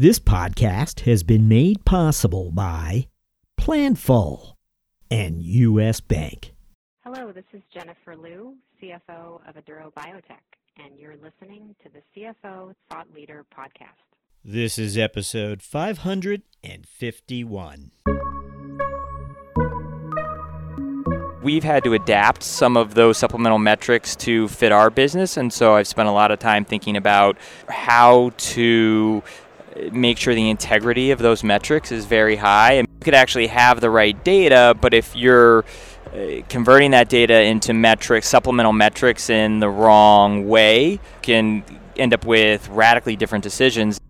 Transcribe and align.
This 0.00 0.20
podcast 0.20 1.00
has 1.00 1.24
been 1.24 1.48
made 1.48 1.84
possible 1.84 2.52
by 2.52 3.08
Planful 3.60 4.52
and 5.10 5.42
U.S. 5.42 6.00
Bank. 6.00 6.54
Hello, 7.02 7.32
this 7.32 7.42
is 7.52 7.62
Jennifer 7.74 8.16
Lew, 8.16 8.54
CFO 8.80 9.40
of 9.48 9.56
Aduro 9.56 9.92
Biotech, 9.94 10.38
and 10.76 10.96
you're 10.96 11.16
listening 11.16 11.74
to 11.82 11.88
the 11.92 12.00
CFO 12.14 12.74
Thought 12.88 13.08
Leader 13.12 13.44
podcast. 13.52 13.96
This 14.44 14.78
is 14.78 14.96
episode 14.96 15.62
551. 15.62 17.90
We've 21.42 21.64
had 21.64 21.82
to 21.82 21.94
adapt 21.94 22.44
some 22.44 22.76
of 22.76 22.94
those 22.94 23.18
supplemental 23.18 23.58
metrics 23.58 24.14
to 24.16 24.46
fit 24.46 24.70
our 24.70 24.90
business, 24.90 25.36
and 25.36 25.52
so 25.52 25.74
I've 25.74 25.88
spent 25.88 26.08
a 26.08 26.12
lot 26.12 26.30
of 26.30 26.38
time 26.38 26.64
thinking 26.64 26.96
about 26.96 27.36
how 27.68 28.30
to 28.38 29.24
make 29.92 30.18
sure 30.18 30.34
the 30.34 30.50
integrity 30.50 31.10
of 31.10 31.18
those 31.18 31.42
metrics 31.44 31.92
is 31.92 32.04
very 32.04 32.36
high. 32.36 32.72
And 32.74 32.88
you 32.88 33.04
could 33.04 33.14
actually 33.14 33.48
have 33.48 33.80
the 33.80 33.90
right 33.90 34.22
data, 34.24 34.76
but 34.80 34.94
if 34.94 35.14
you're 35.16 35.64
uh, 36.12 36.42
converting 36.48 36.92
that 36.92 37.08
data 37.08 37.42
into 37.42 37.72
metrics, 37.72 38.28
supplemental 38.28 38.72
metrics 38.72 39.30
in 39.30 39.60
the 39.60 39.68
wrong 39.68 40.48
way, 40.48 41.00
can 41.22 41.64
end 41.96 42.14
up 42.14 42.24
with 42.24 42.68
radically 42.68 43.16
different 43.16 43.42
decisions. 43.42 44.00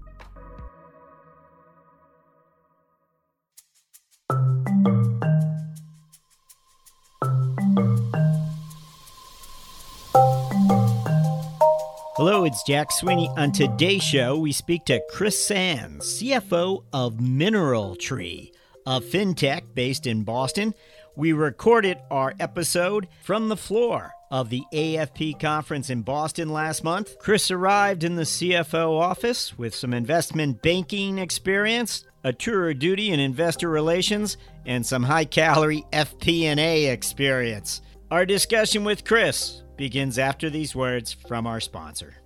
Hello, 12.19 12.45
it's 12.45 12.65
Jack 12.65 12.91
Sweeney. 12.91 13.31
On 13.37 13.53
today's 13.53 14.03
show, 14.03 14.37
we 14.37 14.51
speak 14.51 14.85
to 14.87 15.01
Chris 15.09 15.41
Sands, 15.41 16.21
CFO 16.21 16.83
of 16.93 17.19
MineralTree, 17.19 18.51
a 18.85 19.01
fintech 19.01 19.73
based 19.73 20.05
in 20.05 20.25
Boston. 20.25 20.75
We 21.15 21.33
recorded 21.33 21.99
our 22.11 22.35
episode 22.41 23.07
from 23.23 23.49
the 23.49 23.57
floor 23.57 24.11
of 24.33 24.51
the 24.51 24.65
AFP 24.75 25.39
conference 25.39 25.91
in 25.91 26.03
Boston 26.03 26.49
last 26.49 26.83
month. 26.83 27.21
Chris 27.21 27.53
arrived 27.53 28.03
in 28.03 28.17
the 28.17 28.25
CFO 28.25 28.99
office 28.99 29.57
with 29.57 29.73
some 29.73 29.95
investment 29.95 30.61
banking 30.61 31.19
experience, 31.19 32.05
a 32.25 32.33
tour 32.33 32.69
of 32.69 32.81
duty 32.81 33.11
in 33.11 33.21
investor 33.21 33.69
relations, 33.69 34.39
and 34.67 34.85
some 34.85 35.05
high-calorie 35.05 35.87
FP&A 35.93 36.87
experience. 36.87 37.81
Our 38.11 38.27
discussion 38.27 38.83
with 38.83 39.05
Chris 39.05 39.63
begins 39.79 40.19
after 40.19 40.51
these 40.51 40.77
words 40.77 41.15
from 41.15 41.47
our 41.47 41.61
sponsor. 41.61 42.17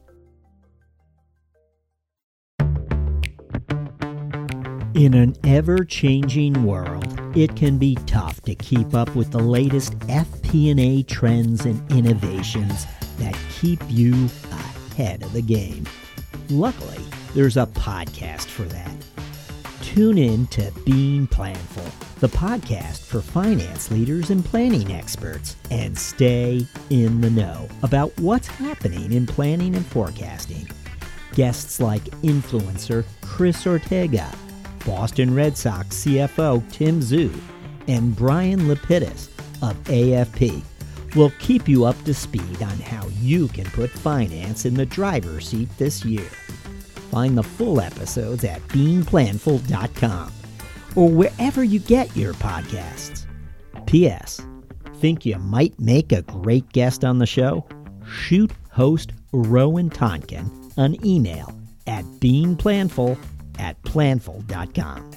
In 4.95 5.15
an 5.15 5.37
ever 5.45 5.85
changing 5.85 6.65
world, 6.65 7.07
it 7.37 7.57
can 7.57 7.79
be 7.79 7.95
tough 8.07 8.41
to 8.43 8.55
keep 8.55 8.95
up 8.95 9.15
with 9.15 9.31
the 9.31 9.39
latest 9.39 9.99
FP&A 10.01 11.03
trends 11.05 11.65
and 11.65 11.91
innovations 11.91 12.87
that 13.19 13.37
keep 13.61 13.81
you 13.89 14.29
ahead 14.51 15.23
of 15.23 15.33
the 15.33 15.43
game. 15.43 15.87
Luckily, 16.51 17.03
there's 17.35 17.57
a 17.57 17.67
podcast 17.67 18.47
for 18.47 18.65
that. 18.65 19.12
Tune 19.93 20.17
in 20.17 20.47
to 20.47 20.73
Being 20.87 21.27
Planful, 21.27 22.19
the 22.21 22.29
podcast 22.29 23.01
for 23.01 23.21
finance 23.21 23.91
leaders 23.91 24.31
and 24.31 24.43
planning 24.43 24.91
experts, 24.91 25.55
and 25.71 25.99
stay 25.99 26.67
in 26.89 27.21
the 27.21 27.29
know 27.29 27.69
about 27.83 28.11
what's 28.19 28.47
happening 28.47 29.13
in 29.13 29.27
planning 29.27 29.75
and 29.75 29.85
forecasting. 29.85 30.67
Guests 31.35 31.79
like 31.79 32.05
influencer 32.23 33.05
Chris 33.21 33.67
Ortega, 33.67 34.33
Boston 34.87 35.35
Red 35.35 35.59
Sox 35.59 36.07
CFO 36.07 36.73
Tim 36.73 37.01
Zue, 37.01 37.39
and 37.87 38.17
Brian 38.17 38.61
Lapidus 38.61 39.29
of 39.61 39.77
AFP 39.85 40.63
will 41.15 41.33
keep 41.39 41.69
you 41.69 41.85
up 41.85 42.03
to 42.05 42.15
speed 42.15 42.63
on 42.63 42.79
how 42.79 43.07
you 43.21 43.47
can 43.49 43.67
put 43.67 43.91
finance 43.91 44.65
in 44.65 44.73
the 44.73 44.87
driver's 44.87 45.49
seat 45.49 45.69
this 45.77 46.03
year. 46.03 46.31
Find 47.13 47.37
the 47.37 47.43
full 47.43 47.79
episodes 47.79 48.43
at 48.43 48.67
beingplanful.com 48.69 50.33
or 50.97 51.11
wherever 51.11 51.63
you 51.63 51.79
get 51.79 52.17
your 52.17 52.33
podcasts. 52.33 53.27
P.S. 53.85 54.41
Think 54.95 55.27
you 55.27 55.37
might 55.37 55.79
make 55.79 56.13
a 56.13 56.23
great 56.23 56.73
guest 56.73 57.05
on 57.05 57.19
the 57.19 57.27
show? 57.27 57.67
Shoot 58.09 58.51
host 58.71 59.13
Rowan 59.33 59.91
Tonkin 59.91 60.51
an 60.79 60.97
email 61.05 61.55
at 61.87 62.07
beingplanful 62.19 63.19
at 63.59 63.81
planful.com. 63.83 65.11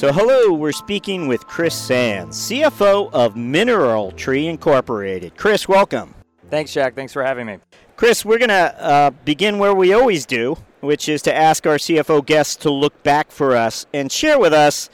So, 0.00 0.10
hello, 0.14 0.54
we're 0.54 0.72
speaking 0.72 1.28
with 1.28 1.46
Chris 1.46 1.74
Sands, 1.74 2.34
CFO 2.48 3.12
of 3.12 3.34
MineralTree 3.34 4.48
Incorporated. 4.48 5.36
Chris, 5.36 5.68
welcome. 5.68 6.14
Thanks, 6.48 6.72
Jack. 6.72 6.94
Thanks 6.94 7.12
for 7.12 7.22
having 7.22 7.46
me. 7.46 7.58
Chris, 7.96 8.24
we're 8.24 8.38
going 8.38 8.48
to 8.48 8.82
uh, 8.82 9.10
begin 9.26 9.58
where 9.58 9.74
we 9.74 9.92
always 9.92 10.24
do, 10.24 10.56
which 10.80 11.06
is 11.06 11.20
to 11.20 11.34
ask 11.36 11.66
our 11.66 11.74
CFO 11.74 12.24
guests 12.24 12.56
to 12.62 12.70
look 12.70 13.02
back 13.02 13.30
for 13.30 13.54
us 13.54 13.84
and 13.92 14.10
share 14.10 14.38
with 14.38 14.54
us 14.54 14.88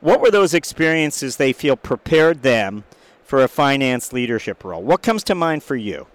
what 0.00 0.20
were 0.20 0.30
those 0.30 0.52
experiences 0.52 1.38
they 1.38 1.54
feel 1.54 1.74
prepared 1.74 2.42
them 2.42 2.84
for 3.24 3.42
a 3.42 3.48
finance 3.48 4.12
leadership 4.12 4.62
role. 4.62 4.82
What 4.82 5.00
comes 5.00 5.24
to 5.24 5.34
mind 5.34 5.62
for 5.62 5.76
you? 5.76 6.06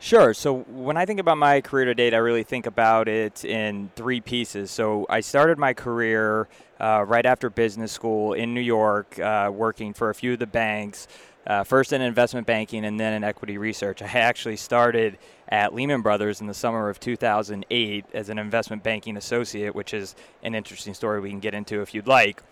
Sure. 0.00 0.32
So 0.32 0.60
when 0.60 0.96
I 0.96 1.06
think 1.06 1.18
about 1.18 1.38
my 1.38 1.60
career 1.60 1.86
to 1.86 1.94
date, 1.94 2.14
I 2.14 2.18
really 2.18 2.44
think 2.44 2.66
about 2.66 3.08
it 3.08 3.44
in 3.44 3.90
three 3.96 4.20
pieces. 4.20 4.70
So 4.70 5.06
I 5.10 5.20
started 5.20 5.58
my 5.58 5.74
career 5.74 6.48
uh, 6.78 7.04
right 7.04 7.26
after 7.26 7.50
business 7.50 7.90
school 7.90 8.32
in 8.32 8.54
New 8.54 8.60
York, 8.60 9.18
uh, 9.18 9.50
working 9.52 9.92
for 9.92 10.10
a 10.10 10.14
few 10.14 10.34
of 10.34 10.38
the 10.38 10.46
banks. 10.46 11.08
Uh, 11.46 11.64
first 11.64 11.94
in 11.94 12.02
investment 12.02 12.46
banking 12.46 12.84
and 12.84 13.00
then 13.00 13.14
in 13.14 13.24
equity 13.24 13.56
research. 13.56 14.02
I 14.02 14.06
actually 14.06 14.56
started 14.56 15.16
at 15.48 15.74
Lehman 15.74 16.02
Brothers 16.02 16.42
in 16.42 16.46
the 16.46 16.52
summer 16.52 16.90
of 16.90 17.00
2008 17.00 18.04
as 18.12 18.28
an 18.28 18.38
investment 18.38 18.82
banking 18.82 19.16
associate, 19.16 19.74
which 19.74 19.94
is 19.94 20.14
an 20.42 20.54
interesting 20.54 20.92
story 20.92 21.20
we 21.20 21.30
can 21.30 21.40
get 21.40 21.54
into 21.54 21.80
if 21.80 21.94
you'd 21.94 22.06
like. 22.06 22.42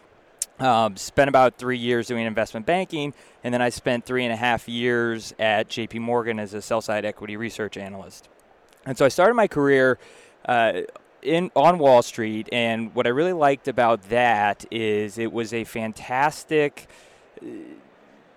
Um, 0.58 0.96
spent 0.96 1.28
about 1.28 1.58
three 1.58 1.76
years 1.76 2.06
doing 2.06 2.24
investment 2.24 2.64
banking, 2.64 3.12
and 3.44 3.52
then 3.52 3.60
I 3.60 3.68
spent 3.68 4.06
three 4.06 4.24
and 4.24 4.32
a 4.32 4.36
half 4.36 4.68
years 4.68 5.34
at 5.38 5.68
JP 5.68 6.00
Morgan 6.00 6.38
as 6.38 6.54
a 6.54 6.62
sell 6.62 6.80
side 6.80 7.04
equity 7.04 7.36
research 7.36 7.76
analyst. 7.76 8.30
And 8.86 8.96
so 8.96 9.04
I 9.04 9.08
started 9.08 9.34
my 9.34 9.48
career 9.48 9.98
uh, 10.46 10.82
in 11.20 11.50
on 11.54 11.78
Wall 11.78 12.02
Street, 12.02 12.48
and 12.52 12.94
what 12.94 13.06
I 13.06 13.10
really 13.10 13.34
liked 13.34 13.68
about 13.68 14.08
that 14.08 14.64
is 14.70 15.18
it 15.18 15.30
was 15.30 15.52
a 15.52 15.64
fantastic 15.64 16.88
uh, 17.42 17.46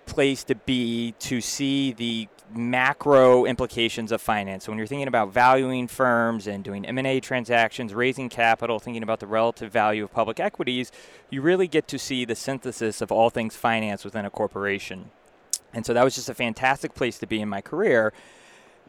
place 0.04 0.44
to 0.44 0.54
be 0.56 1.12
to 1.20 1.40
see 1.40 1.92
the 1.92 2.28
macro 2.54 3.44
implications 3.44 4.12
of 4.12 4.20
finance. 4.20 4.64
So 4.64 4.72
when 4.72 4.78
you're 4.78 4.86
thinking 4.86 5.08
about 5.08 5.32
valuing 5.32 5.86
firms 5.88 6.46
and 6.46 6.64
doing 6.64 6.84
M&A 6.84 7.20
transactions, 7.20 7.94
raising 7.94 8.28
capital, 8.28 8.78
thinking 8.78 9.02
about 9.02 9.20
the 9.20 9.26
relative 9.26 9.72
value 9.72 10.04
of 10.04 10.12
public 10.12 10.40
equities, 10.40 10.90
you 11.30 11.42
really 11.42 11.68
get 11.68 11.88
to 11.88 11.98
see 11.98 12.24
the 12.24 12.34
synthesis 12.34 13.00
of 13.00 13.12
all 13.12 13.30
things 13.30 13.56
finance 13.56 14.04
within 14.04 14.24
a 14.24 14.30
corporation. 14.30 15.10
And 15.72 15.86
so 15.86 15.94
that 15.94 16.04
was 16.04 16.14
just 16.14 16.28
a 16.28 16.34
fantastic 16.34 16.94
place 16.94 17.18
to 17.18 17.26
be 17.26 17.40
in 17.40 17.48
my 17.48 17.60
career. 17.60 18.12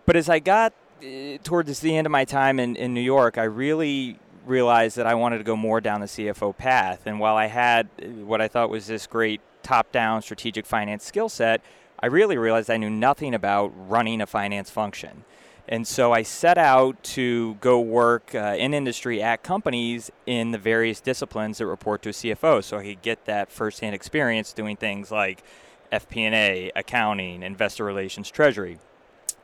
But 0.06 0.16
as 0.16 0.30
I 0.30 0.40
got 0.40 0.74
uh, 1.02 1.38
towards 1.44 1.80
the 1.80 1.96
end 1.96 2.08
of 2.08 2.12
my 2.12 2.26
time 2.26 2.60
in, 2.60 2.76
in 2.76 2.94
New 2.94 3.02
York, 3.02 3.38
I 3.38 3.44
really 3.44 4.18
realized 4.46 4.98
that 4.98 5.06
I 5.06 5.14
wanted 5.14 5.38
to 5.38 5.44
go 5.44 5.56
more 5.56 5.82
down 5.82 6.02
the 6.02 6.08
CFO 6.08 6.58
path. 6.58 7.04
And 7.06 7.20
while 7.20 7.36
I 7.36 7.46
had 7.46 7.88
uh, 8.02 8.08
what 8.26 8.42
I 8.42 8.48
thought 8.48 8.70
was 8.70 8.88
this 8.88 9.08
great 9.08 9.42
top 9.64 9.92
down 9.92 10.22
strategic 10.22 10.66
finance 10.66 11.06
skill 11.06 11.30
set, 11.30 11.62
I 12.02 12.08
really 12.08 12.38
realized 12.38 12.70
I 12.70 12.78
knew 12.78 12.90
nothing 12.90 13.34
about 13.34 13.72
running 13.76 14.22
a 14.22 14.28
finance 14.28 14.70
function. 14.70 15.24
And 15.68 15.88
so 15.88 16.12
I 16.12 16.24
set 16.24 16.58
out 16.58 17.02
to 17.04 17.56
go 17.62 17.80
work 17.80 18.34
uh, 18.34 18.56
in 18.58 18.74
industry 18.74 19.22
at 19.22 19.44
companies 19.44 20.12
in 20.26 20.52
the 20.52 20.58
various 20.58 21.00
disciplines 21.00 21.60
that 21.60 21.68
report 21.68 22.02
to 22.02 22.10
a 22.10 22.12
CFO 22.12 22.64
so 22.64 22.78
I 22.78 22.84
could 22.84 23.02
get 23.02 23.26
that 23.26 23.52
firsthand 23.52 23.96
experience 23.96 24.52
doing 24.52 24.76
things 24.76 25.12
like 25.12 25.44
FP&A, 25.92 26.72
accounting, 26.76 27.44
investor 27.44 27.86
relations, 27.86 28.30
treasury. 28.30 28.80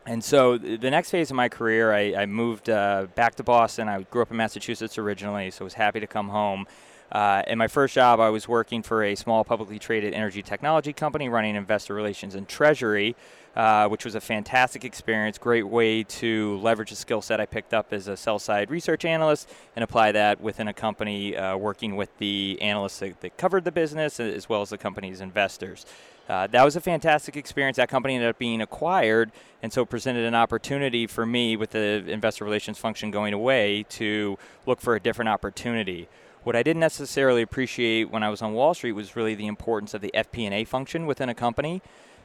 And 0.05 0.23
so 0.23 0.57
the 0.57 0.89
next 0.89 1.11
phase 1.11 1.29
of 1.29 1.35
my 1.35 1.49
career, 1.49 1.93
I, 1.93 2.15
I 2.15 2.25
moved 2.25 2.69
uh, 2.69 3.07
back 3.15 3.35
to 3.35 3.43
Boston. 3.43 3.89
I 3.89 4.01
grew 4.03 4.21
up 4.21 4.31
in 4.31 4.37
Massachusetts 4.37 4.97
originally, 4.97 5.51
so 5.51 5.63
I 5.63 5.65
was 5.65 5.73
happy 5.73 5.99
to 5.99 6.07
come 6.07 6.29
home. 6.29 6.65
Uh, 7.11 7.41
in 7.47 7.57
my 7.57 7.67
first 7.67 7.93
job, 7.93 8.19
I 8.19 8.29
was 8.29 8.47
working 8.47 8.83
for 8.83 9.03
a 9.03 9.15
small 9.15 9.43
publicly 9.43 9.79
traded 9.79 10.13
energy 10.13 10.41
technology 10.41 10.91
company 10.91 11.29
running 11.29 11.55
investor 11.55 11.93
relations 11.93 12.35
and 12.35 12.47
treasury, 12.47 13.15
uh, 13.55 13.87
which 13.87 14.03
was 14.03 14.13
a 14.13 14.21
fantastic 14.21 14.83
experience, 14.83 15.37
great 15.37 15.67
way 15.67 16.03
to 16.03 16.57
leverage 16.57 16.89
the 16.89 16.95
skill 16.95 17.21
set 17.21 17.39
I 17.39 17.45
picked 17.45 17.73
up 17.73 17.93
as 17.93 18.07
a 18.07 18.17
sell 18.17 18.39
side 18.39 18.69
research 18.69 19.05
analyst 19.05 19.49
and 19.75 19.83
apply 19.83 20.11
that 20.11 20.41
within 20.41 20.67
a 20.67 20.73
company 20.73 21.35
uh, 21.35 21.55
working 21.55 21.95
with 21.95 22.15
the 22.17 22.61
analysts 22.61 22.99
that, 22.99 23.21
that, 23.21 23.37
covered 23.37 23.63
the 23.63 23.71
business 23.71 24.19
as 24.19 24.49
well 24.49 24.61
as 24.61 24.69
the 24.69 24.77
company's 24.77 25.21
investors. 25.21 25.85
Uh, 26.27 26.45
that 26.47 26.63
was 26.65 26.75
a 26.75 26.81
fantastic 26.81 27.37
experience. 27.37 27.77
That 27.77 27.87
company 27.87 28.15
ended 28.15 28.29
up 28.29 28.37
being 28.37 28.59
acquired, 28.59 29.31
and 29.63 29.71
so 29.71 29.85
presented 29.85 30.25
an 30.25 30.35
opportunity 30.35 31.07
for 31.07 31.25
me 31.25 31.55
with 31.55 31.69
the 31.69 32.03
investor 32.07 32.43
relations 32.43 32.77
function 32.77 33.11
going 33.11 33.33
away 33.33 33.85
to 33.89 34.37
look 34.65 34.81
for 34.81 34.95
a 34.95 34.99
different 34.99 35.29
opportunity. 35.29 36.09
What 36.43 36.55
I 36.55 36.63
didn't 36.63 36.79
necessarily 36.79 37.41
appreciate 37.41 38.09
when 38.09 38.23
I 38.23 38.29
was 38.29 38.41
on 38.41 38.53
Wall 38.53 38.73
Street 38.73 38.93
was 38.93 39.15
really 39.15 39.35
the 39.35 39.47
importance 39.47 39.93
of 39.93 40.01
the 40.01 40.11
FP&A 40.13 40.63
function 40.65 41.05
within 41.05 41.29
a 41.29 41.35
company. 41.35 41.81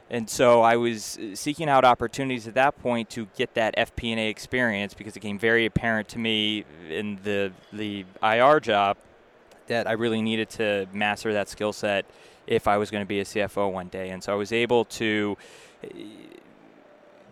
And 0.09 0.29
so 0.29 0.61
I 0.61 0.75
was 0.75 1.17
uh, 1.17 1.35
seeking 1.35 1.69
out 1.69 1.85
opportunities 1.85 2.47
at 2.47 2.53
that 2.55 2.79
point 2.81 3.09
to 3.11 3.27
get 3.35 3.53
that 3.55 3.75
FP&A 3.75 4.29
experience 4.29 4.93
because 4.93 5.13
it 5.13 5.21
became 5.21 5.39
very 5.39 5.65
apparent 5.65 6.07
to 6.09 6.19
me 6.19 6.65
in 6.89 7.19
the 7.23 7.51
the 7.71 8.05
IR 8.21 8.59
job 8.59 8.97
that 9.67 9.87
I 9.87 9.93
really 9.93 10.21
needed 10.21 10.49
to 10.51 10.87
master 10.93 11.33
that 11.33 11.49
skill 11.49 11.73
set 11.73 12.05
if 12.45 12.67
I 12.67 12.77
was 12.77 12.91
going 12.91 13.01
to 13.01 13.07
be 13.07 13.21
a 13.21 13.23
CFO 13.23 13.71
one 13.71 13.87
day. 13.87 14.09
And 14.09 14.21
so 14.21 14.33
I 14.33 14.35
was 14.35 14.51
able 14.51 14.85
to 14.85 15.37
uh, 15.83 15.87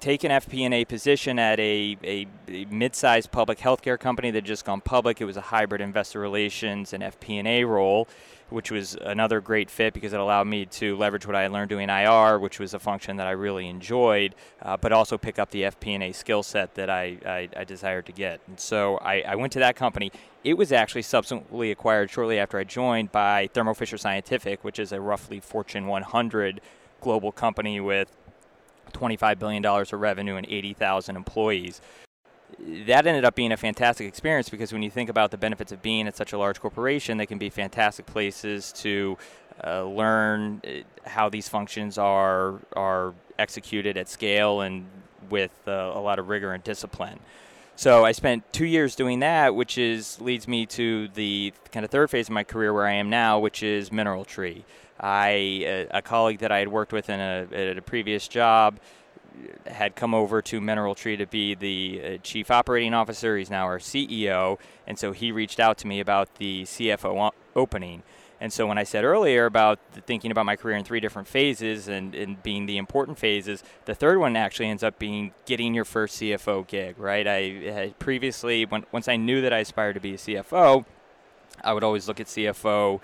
take 0.01 0.23
an 0.23 0.31
FP&A 0.31 0.83
position 0.85 1.39
at 1.39 1.59
a, 1.59 1.97
a, 2.03 2.27
a, 2.49 2.65
mid-sized 2.65 3.31
public 3.31 3.59
healthcare 3.59 3.99
company 3.99 4.31
that 4.31 4.39
had 4.39 4.45
just 4.45 4.65
gone 4.65 4.81
public. 4.81 5.21
It 5.21 5.25
was 5.25 5.37
a 5.37 5.41
hybrid 5.41 5.79
investor 5.79 6.19
relations 6.19 6.91
and 6.91 7.03
FP&A 7.03 7.63
role 7.63 8.07
which 8.51 8.69
was 8.69 8.95
another 9.01 9.39
great 9.41 9.71
fit 9.71 9.93
because 9.93 10.13
it 10.13 10.19
allowed 10.19 10.45
me 10.45 10.65
to 10.65 10.95
leverage 10.97 11.25
what 11.25 11.35
I 11.35 11.47
learned 11.47 11.69
doing 11.69 11.89
IR, 11.89 12.37
which 12.37 12.59
was 12.59 12.73
a 12.73 12.79
function 12.79 13.17
that 13.17 13.27
I 13.27 13.31
really 13.31 13.67
enjoyed, 13.67 14.35
uh, 14.61 14.77
but 14.77 14.91
also 14.91 15.17
pick 15.17 15.39
up 15.39 15.51
the 15.51 15.63
FP&A 15.63 16.11
skill 16.11 16.43
set 16.43 16.75
that 16.75 16.89
I, 16.89 17.17
I, 17.25 17.49
I, 17.55 17.63
desired 17.63 18.05
to 18.07 18.11
get. 18.11 18.41
And 18.47 18.59
so 18.59 18.97
I, 18.97 19.21
I, 19.21 19.35
went 19.35 19.53
to 19.53 19.59
that 19.59 19.75
company. 19.75 20.11
It 20.43 20.55
was 20.55 20.71
actually 20.71 21.03
subsequently 21.03 21.71
acquired 21.71 22.09
shortly 22.11 22.39
after 22.39 22.57
I 22.57 22.65
joined 22.65 23.11
by 23.11 23.47
Thermo 23.53 23.73
Fisher 23.73 23.97
Scientific, 23.97 24.63
which 24.63 24.79
is 24.79 24.91
a 24.91 24.99
roughly 24.99 25.39
Fortune 25.39 25.87
100 25.87 26.61
global 26.99 27.31
company 27.31 27.79
with 27.79 28.15
$25 28.91 29.39
billion 29.39 29.65
of 29.65 29.93
revenue 29.93 30.35
and 30.35 30.47
80,000 30.47 31.15
employees 31.15 31.81
that 32.85 33.07
ended 33.07 33.25
up 33.25 33.35
being 33.35 33.51
a 33.51 33.57
fantastic 33.57 34.07
experience 34.07 34.49
because 34.49 34.73
when 34.73 34.83
you 34.83 34.91
think 34.91 35.09
about 35.09 35.31
the 35.31 35.37
benefits 35.37 35.71
of 35.71 35.81
being 35.81 36.07
at 36.07 36.15
such 36.15 36.33
a 36.33 36.37
large 36.37 36.59
corporation, 36.59 37.17
they 37.17 37.25
can 37.25 37.37
be 37.37 37.49
fantastic 37.49 38.05
places 38.05 38.71
to 38.71 39.17
uh, 39.63 39.83
learn 39.83 40.61
uh, 40.65 41.09
how 41.09 41.29
these 41.29 41.47
functions 41.47 41.97
are 41.97 42.59
are 42.75 43.13
executed 43.37 43.97
at 43.97 44.07
scale 44.07 44.61
and 44.61 44.85
with 45.29 45.51
uh, 45.67 45.71
a 45.71 45.99
lot 45.99 46.19
of 46.19 46.29
rigor 46.29 46.53
and 46.53 46.63
discipline. 46.63 47.19
So 47.75 48.05
I 48.05 48.11
spent 48.11 48.51
two 48.51 48.65
years 48.65 48.95
doing 48.95 49.19
that, 49.19 49.55
which 49.55 49.77
is 49.77 50.19
leads 50.21 50.47
me 50.47 50.65
to 50.67 51.07
the 51.09 51.53
kind 51.71 51.83
of 51.83 51.91
third 51.91 52.09
phase 52.09 52.27
of 52.27 52.33
my 52.33 52.43
career 52.43 52.73
where 52.73 52.85
I 52.85 52.93
am 52.93 53.09
now, 53.09 53.39
which 53.39 53.63
is 53.63 53.89
MineralTree. 53.89 54.63
I 55.01 55.29
a, 55.29 55.87
a 55.91 56.01
colleague 56.01 56.39
that 56.39 56.51
I 56.51 56.59
had 56.59 56.67
worked 56.67 56.93
with 56.93 57.09
in 57.09 57.19
a, 57.19 57.47
at 57.51 57.77
a 57.77 57.81
previous 57.81 58.27
job 58.27 58.79
had 59.65 59.95
come 59.95 60.13
over 60.13 60.41
to 60.41 60.59
MineralTree 60.59 61.17
to 61.17 61.25
be 61.25 61.55
the 61.55 62.01
uh, 62.03 62.17
chief 62.21 62.51
operating 62.51 62.93
officer. 62.93 63.37
He's 63.37 63.49
now 63.49 63.65
our 63.65 63.79
CEO, 63.79 64.59
and 64.85 64.99
so 64.99 65.11
he 65.11 65.31
reached 65.31 65.59
out 65.59 65.77
to 65.79 65.87
me 65.87 65.99
about 65.99 66.35
the 66.35 66.63
CFO 66.63 67.31
opening. 67.55 68.03
And 68.39 68.51
so 68.51 68.65
when 68.65 68.79
I 68.79 68.83
said 68.83 69.03
earlier 69.03 69.45
about 69.45 69.79
thinking 70.07 70.31
about 70.31 70.47
my 70.47 70.55
career 70.55 70.75
in 70.75 70.83
three 70.83 70.99
different 70.99 71.27
phases 71.27 71.87
and, 71.87 72.15
and, 72.15 72.41
being 72.41 72.65
the 72.65 72.77
important 72.77 73.19
phases, 73.19 73.63
the 73.85 73.93
third 73.93 74.17
one 74.17 74.35
actually 74.35 74.67
ends 74.67 74.81
up 74.81 74.97
being 74.97 75.31
getting 75.45 75.75
your 75.75 75.85
first 75.85 76.19
CFO 76.19 76.65
gig, 76.65 76.97
right? 76.97 77.27
I 77.27 77.41
had 77.71 77.99
previously, 77.99 78.65
when, 78.65 78.83
once 78.91 79.07
I 79.07 79.15
knew 79.15 79.41
that 79.41 79.53
I 79.53 79.59
aspired 79.59 79.93
to 79.93 79.99
be 79.99 80.15
a 80.15 80.17
CFO, 80.17 80.85
I 81.63 81.73
would 81.73 81.83
always 81.83 82.07
look 82.07 82.19
at 82.19 82.25
CFO 82.25 82.99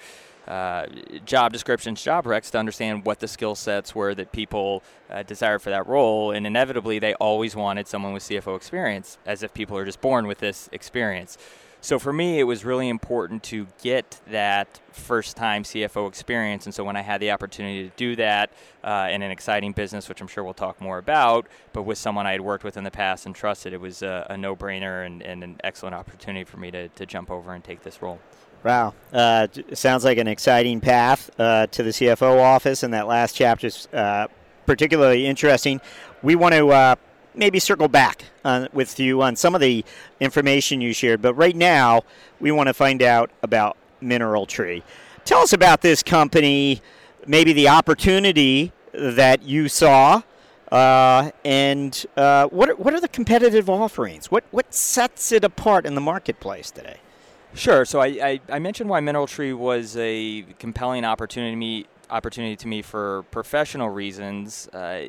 uh, 0.47 0.85
job 1.25 1.53
descriptions, 1.53 2.01
job 2.01 2.25
recs 2.25 2.49
to 2.51 2.57
understand 2.57 3.05
what 3.05 3.19
the 3.19 3.27
skill 3.27 3.55
sets 3.55 3.93
were 3.93 4.15
that 4.15 4.31
people 4.31 4.83
uh, 5.09 5.23
desired 5.23 5.61
for 5.61 5.69
that 5.69 5.87
role. 5.87 6.31
And 6.31 6.47
inevitably, 6.47 6.99
they 6.99 7.13
always 7.15 7.55
wanted 7.55 7.87
someone 7.87 8.13
with 8.13 8.23
CFO 8.23 8.55
experience, 8.55 9.17
as 9.25 9.43
if 9.43 9.53
people 9.53 9.77
are 9.77 9.85
just 9.85 10.01
born 10.01 10.27
with 10.27 10.39
this 10.39 10.69
experience. 10.71 11.37
So 11.79 11.99
for 11.99 12.11
me, 12.11 12.39
it 12.39 12.43
was 12.43 12.65
really 12.65 12.89
important 12.89 13.43
to 13.43 13.67
get 13.81 14.19
that 14.29 14.79
first 14.91 15.37
time 15.37 15.63
CFO 15.63 16.07
experience. 16.07 16.65
And 16.65 16.73
so 16.73 16.83
when 16.83 16.95
I 16.95 17.01
had 17.01 17.21
the 17.21 17.31
opportunity 17.31 17.83
to 17.83 17.95
do 17.95 18.15
that 18.15 18.51
uh, 18.83 19.09
in 19.11 19.21
an 19.21 19.29
exciting 19.29 19.73
business, 19.73 20.09
which 20.09 20.19
I'm 20.19 20.27
sure 20.27 20.43
we'll 20.43 20.55
talk 20.55 20.81
more 20.81 20.97
about, 20.97 21.47
but 21.73 21.83
with 21.83 21.97
someone 21.97 22.25
I 22.25 22.31
had 22.31 22.41
worked 22.41 22.63
with 22.63 22.77
in 22.77 22.83
the 22.83 22.91
past 22.91 23.25
and 23.25 23.35
trusted, 23.35 23.73
it 23.73 23.79
was 23.79 24.01
a, 24.01 24.25
a 24.29 24.37
no 24.37 24.55
brainer 24.55 25.05
and, 25.05 25.21
and, 25.21 25.43
an 25.43 25.61
excellent 25.63 25.93
opportunity 25.93 26.43
for 26.43 26.57
me 26.57 26.71
to, 26.71 26.89
to 26.89 27.05
jump 27.05 27.29
over 27.29 27.53
and 27.53 27.63
take 27.63 27.83
this 27.83 28.01
role. 28.01 28.19
Wow. 28.67 28.95
Uh, 29.13 29.47
sounds 29.71 30.03
like 30.03 30.17
an 30.17 30.27
exciting 30.27 30.81
path 30.81 31.29
uh, 31.39 31.67
to 31.67 31.83
the 31.83 31.91
CFO 31.91 32.43
office, 32.43 32.83
and 32.83 32.93
that 32.93 33.07
last 33.07 33.33
chapter 33.33 33.67
is 33.67 33.87
uh, 33.93 34.27
particularly 34.65 35.25
interesting. 35.25 35.79
We 36.21 36.35
want 36.35 36.53
to 36.53 36.67
uh, 36.67 36.95
maybe 37.33 37.59
circle 37.59 37.87
back 37.87 38.25
on, 38.43 38.67
with 38.73 38.99
you 38.99 39.21
on 39.21 39.37
some 39.37 39.55
of 39.55 39.61
the 39.61 39.85
information 40.19 40.81
you 40.81 40.91
shared, 40.91 41.21
but 41.21 41.33
right 41.35 41.55
now 41.55 42.01
we 42.41 42.51
want 42.51 42.67
to 42.67 42.73
find 42.73 43.01
out 43.01 43.31
about 43.41 43.77
MineralTree. 44.03 44.83
Tell 45.23 45.39
us 45.39 45.53
about 45.53 45.79
this 45.79 46.03
company, 46.03 46.81
maybe 47.25 47.53
the 47.53 47.69
opportunity 47.69 48.73
that 48.91 49.43
you 49.43 49.69
saw. 49.69 50.23
Uh, 50.69 51.31
and 51.45 52.05
uh, 52.17 52.47
what 52.47 52.71
are, 52.71 52.75
what 52.75 52.93
are 52.93 52.99
the 52.99 53.07
competitive 53.07 53.69
offerings? 53.69 54.29
What 54.29 54.43
what 54.51 54.73
sets 54.73 55.31
it 55.31 55.45
apart 55.45 55.85
in 55.85 55.95
the 55.95 56.01
marketplace 56.01 56.69
today? 56.69 56.99
Sure. 57.57 57.85
So 57.85 57.99
I, 57.99 58.05
I, 58.07 58.39
I, 58.49 58.59
mentioned 58.59 58.87
why 58.87 59.01
MineralTree 59.01 59.57
was 59.57 59.97
a 59.97 60.43
compelling 60.59 61.03
opportunity 61.03 61.53
to 61.53 61.57
me, 61.57 61.85
opportunity 62.07 62.55
to 62.55 62.67
me 62.67 62.83
for 62.83 63.23
professional 63.31 63.89
reasons. 63.89 64.69
Uh, 64.71 65.05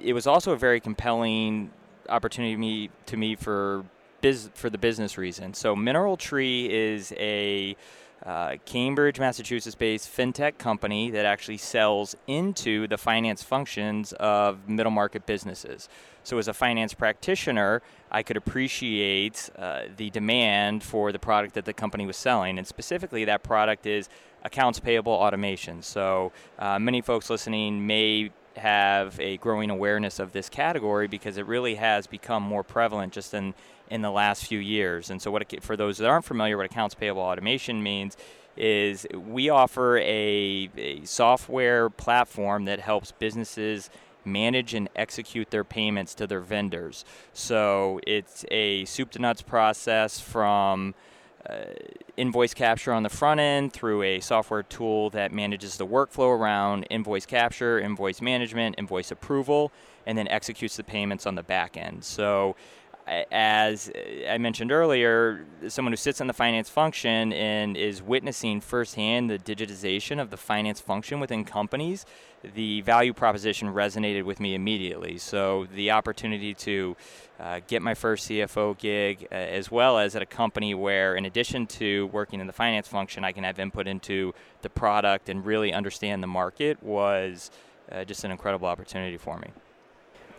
it 0.00 0.12
was 0.12 0.28
also 0.28 0.52
a 0.52 0.56
very 0.56 0.78
compelling 0.78 1.72
opportunity 2.08 2.54
to 2.54 2.58
me, 2.60 2.90
to 3.06 3.16
me 3.16 3.34
for 3.34 3.84
biz, 4.20 4.48
for 4.54 4.70
the 4.70 4.78
business 4.78 5.18
reason. 5.18 5.54
So 5.54 5.74
MineralTree 5.74 6.68
is 6.70 7.12
a 7.18 7.76
uh, 8.24 8.56
Cambridge, 8.64 9.20
Massachusetts 9.20 9.76
based 9.76 10.14
fintech 10.14 10.58
company 10.58 11.10
that 11.10 11.24
actually 11.24 11.56
sells 11.56 12.16
into 12.26 12.86
the 12.88 12.98
finance 12.98 13.42
functions 13.42 14.12
of 14.14 14.68
middle 14.68 14.90
market 14.90 15.24
businesses. 15.24 15.88
So, 16.24 16.36
as 16.38 16.48
a 16.48 16.52
finance 16.52 16.94
practitioner, 16.94 17.80
I 18.10 18.22
could 18.22 18.36
appreciate 18.36 19.48
uh, 19.56 19.82
the 19.96 20.10
demand 20.10 20.82
for 20.82 21.12
the 21.12 21.18
product 21.18 21.54
that 21.54 21.64
the 21.64 21.72
company 21.72 22.06
was 22.06 22.16
selling. 22.16 22.58
And 22.58 22.66
specifically, 22.66 23.24
that 23.24 23.42
product 23.42 23.86
is 23.86 24.08
accounts 24.44 24.80
payable 24.80 25.12
automation. 25.12 25.82
So, 25.82 26.32
uh, 26.58 26.78
many 26.78 27.00
folks 27.00 27.30
listening 27.30 27.86
may 27.86 28.30
have 28.58 29.18
a 29.18 29.38
growing 29.38 29.70
awareness 29.70 30.18
of 30.18 30.32
this 30.32 30.48
category 30.48 31.08
because 31.08 31.38
it 31.38 31.46
really 31.46 31.76
has 31.76 32.06
become 32.06 32.42
more 32.42 32.62
prevalent 32.62 33.12
just 33.12 33.34
in 33.34 33.54
in 33.90 34.02
the 34.02 34.10
last 34.10 34.44
few 34.44 34.58
years. 34.58 35.10
And 35.10 35.20
so, 35.20 35.30
what 35.30 35.52
it, 35.52 35.62
for 35.62 35.76
those 35.76 35.98
that 35.98 36.08
aren't 36.08 36.24
familiar, 36.24 36.56
what 36.56 36.66
accounts 36.66 36.94
payable 36.94 37.22
automation 37.22 37.82
means 37.82 38.16
is 38.56 39.06
we 39.14 39.48
offer 39.48 39.98
a, 39.98 40.68
a 40.76 41.04
software 41.04 41.88
platform 41.88 42.64
that 42.64 42.80
helps 42.80 43.12
businesses 43.12 43.88
manage 44.24 44.74
and 44.74 44.88
execute 44.96 45.50
their 45.50 45.64
payments 45.64 46.14
to 46.14 46.26
their 46.26 46.40
vendors. 46.40 47.04
So 47.32 48.00
it's 48.06 48.44
a 48.50 48.84
soup 48.84 49.12
to 49.12 49.20
nuts 49.20 49.42
process 49.42 50.20
from 50.20 50.94
uh, 51.48 51.64
invoice 52.16 52.54
capture 52.54 52.92
on 52.92 53.02
the 53.02 53.08
front 53.08 53.40
end 53.40 53.72
through 53.72 54.02
a 54.02 54.20
software 54.20 54.62
tool 54.62 55.10
that 55.10 55.32
manages 55.32 55.76
the 55.76 55.86
workflow 55.86 56.36
around 56.36 56.84
invoice 56.90 57.26
capture, 57.26 57.78
invoice 57.78 58.20
management, 58.20 58.74
invoice 58.78 59.10
approval, 59.10 59.72
and 60.06 60.16
then 60.16 60.28
executes 60.28 60.76
the 60.76 60.84
payments 60.84 61.26
on 61.26 61.34
the 61.34 61.42
back 61.42 61.76
end. 61.76 62.04
So 62.04 62.56
as 63.32 63.90
I 64.28 64.38
mentioned 64.38 64.72
earlier, 64.72 65.46
someone 65.68 65.92
who 65.92 65.96
sits 65.96 66.20
in 66.20 66.26
the 66.26 66.32
finance 66.32 66.68
function 66.68 67.32
and 67.32 67.76
is 67.76 68.02
witnessing 68.02 68.60
firsthand 68.60 69.30
the 69.30 69.38
digitization 69.38 70.20
of 70.20 70.30
the 70.30 70.36
finance 70.36 70.80
function 70.80 71.20
within 71.20 71.44
companies, 71.44 72.04
the 72.42 72.80
value 72.82 73.12
proposition 73.12 73.68
resonated 73.68 74.24
with 74.24 74.40
me 74.40 74.54
immediately. 74.54 75.18
So 75.18 75.66
the 75.74 75.90
opportunity 75.90 76.54
to 76.54 76.96
uh, 77.40 77.60
get 77.66 77.82
my 77.82 77.94
first 77.94 78.28
CFO 78.28 78.78
gig, 78.78 79.26
uh, 79.30 79.34
as 79.34 79.70
well 79.70 79.98
as 79.98 80.16
at 80.16 80.22
a 80.22 80.26
company 80.26 80.74
where, 80.74 81.14
in 81.14 81.24
addition 81.24 81.66
to 81.66 82.06
working 82.08 82.40
in 82.40 82.46
the 82.46 82.52
finance 82.52 82.88
function, 82.88 83.24
I 83.24 83.32
can 83.32 83.44
have 83.44 83.58
input 83.58 83.86
into 83.86 84.34
the 84.62 84.70
product 84.70 85.28
and 85.28 85.44
really 85.44 85.72
understand 85.72 86.22
the 86.22 86.26
market, 86.26 86.82
was 86.82 87.50
uh, 87.90 88.04
just 88.04 88.24
an 88.24 88.30
incredible 88.30 88.66
opportunity 88.66 89.16
for 89.16 89.38
me. 89.38 89.48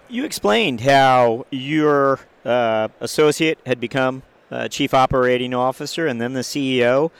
You 0.10 0.26
explained 0.26 0.82
how 0.82 1.46
your 1.52 2.20
uh, 2.44 2.90
associate 3.00 3.60
had 3.66 3.80
become 3.80 4.24
uh, 4.52 4.68
chief 4.68 4.94
operating 4.94 5.54
officer 5.54 6.08
and 6.08 6.20
then 6.20 6.34
the 6.34 6.42
CEO, 6.42 7.12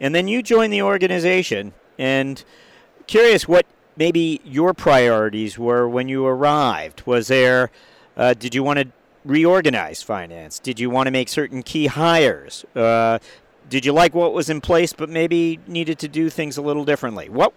and 0.00 0.14
then 0.14 0.28
you 0.28 0.42
joined 0.42 0.72
the 0.72 0.82
organization. 0.82 1.74
And 1.98 2.42
curious 3.06 3.46
what 3.46 3.66
maybe 3.98 4.40
your 4.44 4.72
priorities 4.72 5.58
were 5.58 5.88
when 5.88 6.08
you 6.08 6.26
arrived. 6.26 7.02
Was 7.06 7.28
there, 7.28 7.70
uh, 8.16 8.34
did 8.34 8.54
you 8.54 8.62
want 8.62 8.78
to 8.78 8.88
reorganize 9.24 10.02
finance? 10.02 10.58
Did 10.58 10.80
you 10.80 10.88
want 10.88 11.06
to 11.06 11.10
make 11.10 11.28
certain 11.28 11.62
key 11.62 11.86
hires? 11.86 12.64
Uh, 12.74 13.18
did 13.68 13.84
you 13.84 13.92
like 13.92 14.14
what 14.14 14.32
was 14.32 14.48
in 14.48 14.60
place, 14.60 14.92
but 14.92 15.10
maybe 15.10 15.58
needed 15.66 15.98
to 15.98 16.08
do 16.08 16.30
things 16.30 16.56
a 16.56 16.62
little 16.62 16.84
differently? 16.84 17.28
What 17.28 17.52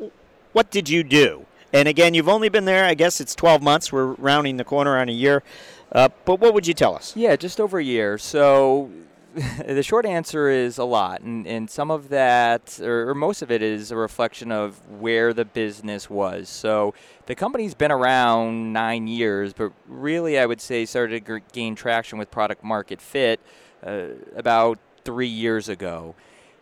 what 0.51 0.69
did 0.69 0.89
you 0.89 1.03
do 1.03 1.45
and 1.73 1.87
again, 1.87 2.13
you've 2.13 2.29
only 2.29 2.49
been 2.49 2.65
there, 2.65 2.85
I 2.85 2.93
guess 2.93 3.21
it's 3.21 3.35
12 3.35 3.61
months. 3.61 3.91
We're 3.91 4.13
rounding 4.13 4.57
the 4.57 4.63
corner 4.63 4.97
on 4.97 5.09
a 5.09 5.13
year. 5.13 5.43
Uh, 5.91 6.09
but 6.25 6.39
what 6.39 6.53
would 6.53 6.67
you 6.67 6.73
tell 6.73 6.95
us? 6.95 7.15
Yeah, 7.15 7.35
just 7.35 7.59
over 7.59 7.79
a 7.79 7.83
year. 7.83 8.17
So 8.17 8.89
the 9.65 9.83
short 9.83 10.05
answer 10.05 10.49
is 10.49 10.77
a 10.77 10.83
lot, 10.83 11.21
and, 11.21 11.47
and 11.47 11.69
some 11.69 11.89
of 11.89 12.09
that, 12.09 12.79
or, 12.81 13.09
or, 13.09 13.15
most 13.15 13.41
of 13.41 13.49
it, 13.49 13.61
is 13.61 13.89
a 13.89 13.95
reflection 13.95 14.51
of 14.51 14.81
where 14.89 15.33
the 15.33 15.45
business 15.45 16.09
was. 16.09 16.49
So 16.49 16.93
the 17.27 17.35
company's 17.35 17.73
been 17.73 17.91
around 17.91 18.73
nine 18.73 19.07
years, 19.07 19.53
but 19.53 19.71
really, 19.87 20.37
I 20.37 20.45
would 20.45 20.59
say 20.59 20.85
started 20.85 21.25
to 21.25 21.39
gain 21.53 21.75
traction 21.75 22.19
with 22.19 22.29
product 22.29 22.61
market 22.61 23.01
fit 23.01 23.39
uh, 23.85 24.07
about 24.35 24.79
three 25.05 25.27
years 25.27 25.69
ago. 25.69 26.13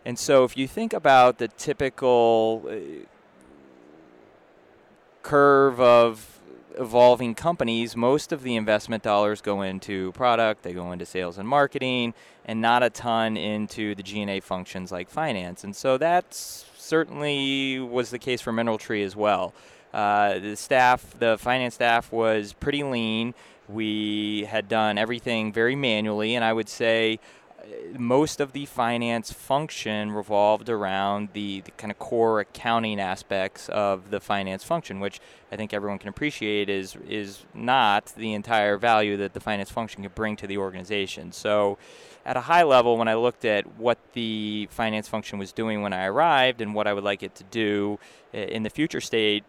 And 0.04 0.16
so 0.16 0.44
if 0.44 0.56
you 0.56 0.68
think 0.68 0.92
about 0.92 1.38
the 1.38 1.48
typical 1.48 2.66
uh, 2.70 3.04
curve 5.22 5.80
of 5.80 6.39
evolving 6.80 7.34
companies, 7.34 7.94
most 7.94 8.32
of 8.32 8.42
the 8.42 8.56
investment 8.56 9.02
dollars 9.02 9.42
go 9.42 9.60
into 9.60 10.12
product, 10.12 10.62
they 10.62 10.72
go 10.72 10.90
into 10.92 11.04
sales 11.04 11.36
and 11.36 11.46
marketing, 11.46 12.14
and 12.46 12.60
not 12.60 12.82
a 12.82 12.90
ton 12.90 13.36
into 13.36 13.94
the 13.94 14.02
G&A 14.02 14.40
functions 14.40 14.90
like 14.90 15.10
finance. 15.10 15.62
And 15.62 15.76
so 15.76 15.98
that 15.98 16.32
certainly 16.32 17.78
was 17.78 18.10
the 18.10 18.18
case 18.18 18.40
for 18.40 18.52
MineralTree 18.52 19.04
as 19.04 19.14
well. 19.14 19.52
Uh, 19.92 20.38
the 20.38 20.56
staff, 20.56 21.14
the 21.18 21.36
finance 21.38 21.74
staff 21.74 22.10
was 22.10 22.54
pretty 22.54 22.82
lean. 22.82 23.34
We 23.68 24.44
had 24.48 24.68
done 24.68 24.98
everything 24.98 25.52
very 25.52 25.76
manually, 25.76 26.34
and 26.34 26.44
I 26.44 26.52
would 26.52 26.68
say 26.68 27.20
most 27.98 28.40
of 28.40 28.52
the 28.52 28.66
finance 28.66 29.32
function 29.32 30.12
revolved 30.12 30.68
around 30.68 31.30
the, 31.32 31.60
the, 31.62 31.70
kind 31.72 31.90
of 31.90 31.98
core 31.98 32.40
accounting 32.40 33.00
aspects 33.00 33.68
of 33.68 34.10
the 34.10 34.20
finance 34.20 34.64
function, 34.64 35.00
which 35.00 35.20
I 35.50 35.56
think 35.56 35.74
everyone 35.74 35.98
can 35.98 36.08
appreciate 36.08 36.68
is 36.68 36.96
is 37.08 37.44
not 37.54 38.06
the 38.16 38.34
entire 38.34 38.76
value 38.76 39.16
that 39.18 39.34
the 39.34 39.40
finance 39.40 39.70
function 39.70 40.02
can 40.02 40.12
bring 40.14 40.36
to 40.36 40.46
the 40.46 40.58
organization. 40.58 41.32
So, 41.32 41.78
at 42.24 42.36
a 42.36 42.42
high 42.42 42.62
level, 42.62 42.96
when 42.96 43.08
I 43.08 43.14
looked 43.14 43.44
at 43.44 43.78
what 43.78 43.98
the 44.12 44.68
finance 44.70 45.08
function 45.08 45.38
was 45.38 45.52
doing 45.52 45.82
when 45.82 45.92
I 45.92 46.04
arrived 46.04 46.60
and 46.60 46.74
what 46.74 46.86
I 46.86 46.92
would 46.92 47.04
like 47.04 47.22
it 47.22 47.34
to 47.36 47.44
do 47.44 47.98
in 48.32 48.62
the 48.62 48.70
future 48.70 49.00
state, 49.00 49.44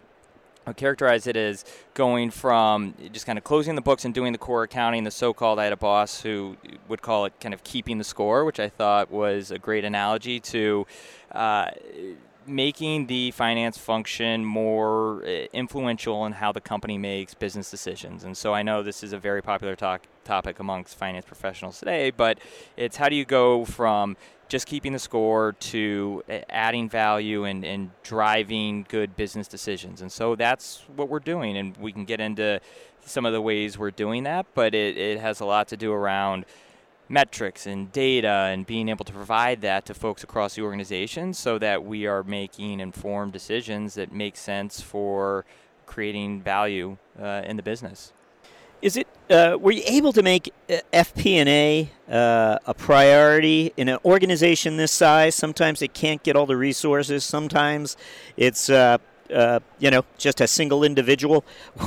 I 0.66 0.74
characterize 0.74 1.26
it 1.26 1.36
as 1.36 1.66
going 1.94 2.30
from 2.30 2.94
just 3.12 3.26
kind 3.26 3.38
of 3.38 3.44
closing 3.44 3.76
the 3.76 3.82
books 3.82 4.06
and 4.06 4.14
doing 4.14 4.32
the 4.32 4.38
core 4.38 4.64
accounting, 4.64 5.04
the 5.04 5.12
so 5.12 5.34
called, 5.34 5.58
I 5.60 5.64
had 5.64 5.74
a 5.74 5.78
boss 5.78 6.22
who 6.22 6.56
would 6.88 7.02
call 7.02 7.26
it 7.26 7.34
kind 7.40 7.54
of 7.54 7.64
keeping 7.64 7.98
the 7.98 8.04
score, 8.04 8.46
which 8.46 8.60
I 8.60 8.70
thought 8.70 9.10
was 9.10 9.50
a 9.50 9.58
great 9.58 9.84
analogy 9.84 10.40
to 10.40 10.86
uh, 11.32 11.72
making 12.46 13.08
the 13.08 13.32
finance 13.32 13.78
function 13.78 14.46
more 14.46 15.24
uh, 15.24 15.48
influential 15.54 16.26
in 16.26 16.34
how 16.34 16.52
the 16.52 16.62
company 16.62 16.98
makes 16.98 17.34
business 17.34 17.72
decisions. 17.72 18.24
And 18.24 18.36
so 18.38 18.54
I 18.54 18.62
know 18.62 18.84
this 18.84 19.04
is 19.04 19.14
a 19.14 19.18
very 19.18 19.42
popular 19.42 19.76
talk, 19.76 20.02
topic 20.26 20.60
amongst 20.60 20.96
finance 20.96 21.26
professionals 21.26 21.80
today, 21.80 22.12
but 22.12 22.40
it's 22.78 22.98
how 22.98 23.10
do 23.10 23.16
you 23.16 23.26
go 23.26 23.66
from 23.66 24.18
just 24.52 24.68
keeping 24.68 24.92
the 24.92 25.00
score 25.00 25.54
to 25.54 26.22
adding 26.50 26.90
value 26.90 27.46
and, 27.46 27.64
and 27.64 27.90
driving 28.04 28.86
good 28.90 29.16
business 29.16 29.48
decisions. 29.48 30.02
And 30.02 30.12
so 30.12 30.36
that's 30.36 30.84
what 30.94 31.08
we're 31.08 31.20
doing. 31.20 31.56
And 31.56 31.78
we 31.78 31.94
can 31.94 32.04
get 32.04 32.20
into 32.20 32.60
some 33.06 33.26
of 33.26 33.32
the 33.32 33.40
ways 33.40 33.78
we're 33.78 33.92
doing 33.92 34.24
that, 34.24 34.46
but 34.54 34.76
it, 34.76 34.98
it 34.98 35.22
has 35.22 35.40
a 35.40 35.46
lot 35.46 35.70
to 35.70 35.78
do 35.78 35.94
around 35.94 36.44
metrics 37.08 37.66
and 37.66 37.94
data 37.94 38.50
and 38.52 38.66
being 38.66 38.90
able 38.90 39.06
to 39.06 39.14
provide 39.14 39.62
that 39.62 39.86
to 39.86 39.94
folks 39.94 40.22
across 40.22 40.56
the 40.56 40.64
organization 40.64 41.34
so 41.34 41.58
that 41.58 41.86
we 41.86 42.06
are 42.06 42.22
making 42.22 42.82
informed 42.82 43.32
decisions 43.32 43.94
that 43.94 44.12
make 44.12 44.36
sense 44.36 44.82
for 44.82 45.46
creating 45.86 46.42
value 46.42 46.98
uh, 47.18 47.42
in 47.46 47.56
the 47.56 47.64
business. 47.64 48.12
Is 48.82 48.98
it? 48.98 49.08
Uh, 49.30 49.58
were 49.60 49.72
you 49.72 49.84
able 49.86 50.12
to 50.12 50.24
make 50.24 50.52
uh, 50.70 50.78
FP&A 50.92 51.90
uh, 52.10 52.58
a 52.66 52.74
priority 52.74 53.72
in 53.78 53.88
an 53.88 54.00
organization 54.04 54.78
this 54.78 54.92
size? 54.92 55.36
Sometimes 55.36 55.82
it 55.82 55.94
can't 55.94 56.22
get 56.24 56.36
all 56.36 56.48
the 56.48 56.58
resources. 56.58 57.24
Sometimes 57.24 57.96
it's 58.38 58.70
uh, 58.70 58.98
uh, 59.34 59.60
you 59.80 59.90
know, 59.90 60.04
just 60.18 60.42
a 60.42 60.48
single 60.48 60.84
individual. 60.84 61.44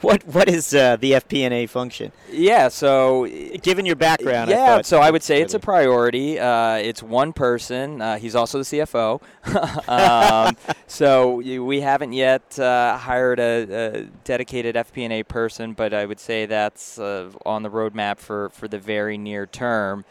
what 0.00 0.26
what 0.26 0.48
is 0.48 0.74
uh, 0.74 0.96
the 0.96 1.12
FP&A 1.12 1.66
function? 1.66 2.12
Yeah, 2.30 2.68
so 2.68 3.26
given 3.62 3.86
your 3.86 3.96
background, 3.96 4.50
yeah, 4.50 4.76
I 4.76 4.82
so 4.82 4.98
I 4.98 5.10
would 5.10 5.22
say 5.22 5.40
it's 5.40 5.54
a 5.54 5.58
priority. 5.58 6.38
Uh, 6.38 6.76
it's 6.76 7.02
one 7.02 7.32
person. 7.32 8.00
Uh, 8.00 8.18
he's 8.18 8.34
also 8.34 8.58
the 8.58 8.64
CFO. 8.64 9.20
um, 9.88 10.56
so 10.86 11.36
we 11.36 11.80
haven't 11.80 12.12
yet 12.12 12.58
uh, 12.58 12.96
hired 12.96 13.40
a, 13.40 13.66
a, 13.70 14.02
dedicated 14.24 14.76
FP&A 14.76 15.22
person, 15.24 15.72
but 15.72 15.92
I 15.92 16.06
would 16.06 16.20
say 16.20 16.46
that's 16.46 16.98
uh, 16.98 17.30
on 17.44 17.62
the 17.62 17.70
roadmap 17.70 18.18
for 18.18 18.48
for 18.50 18.68
the 18.68 18.78
very 18.78 19.18
near 19.18 19.46
term. 19.46 20.04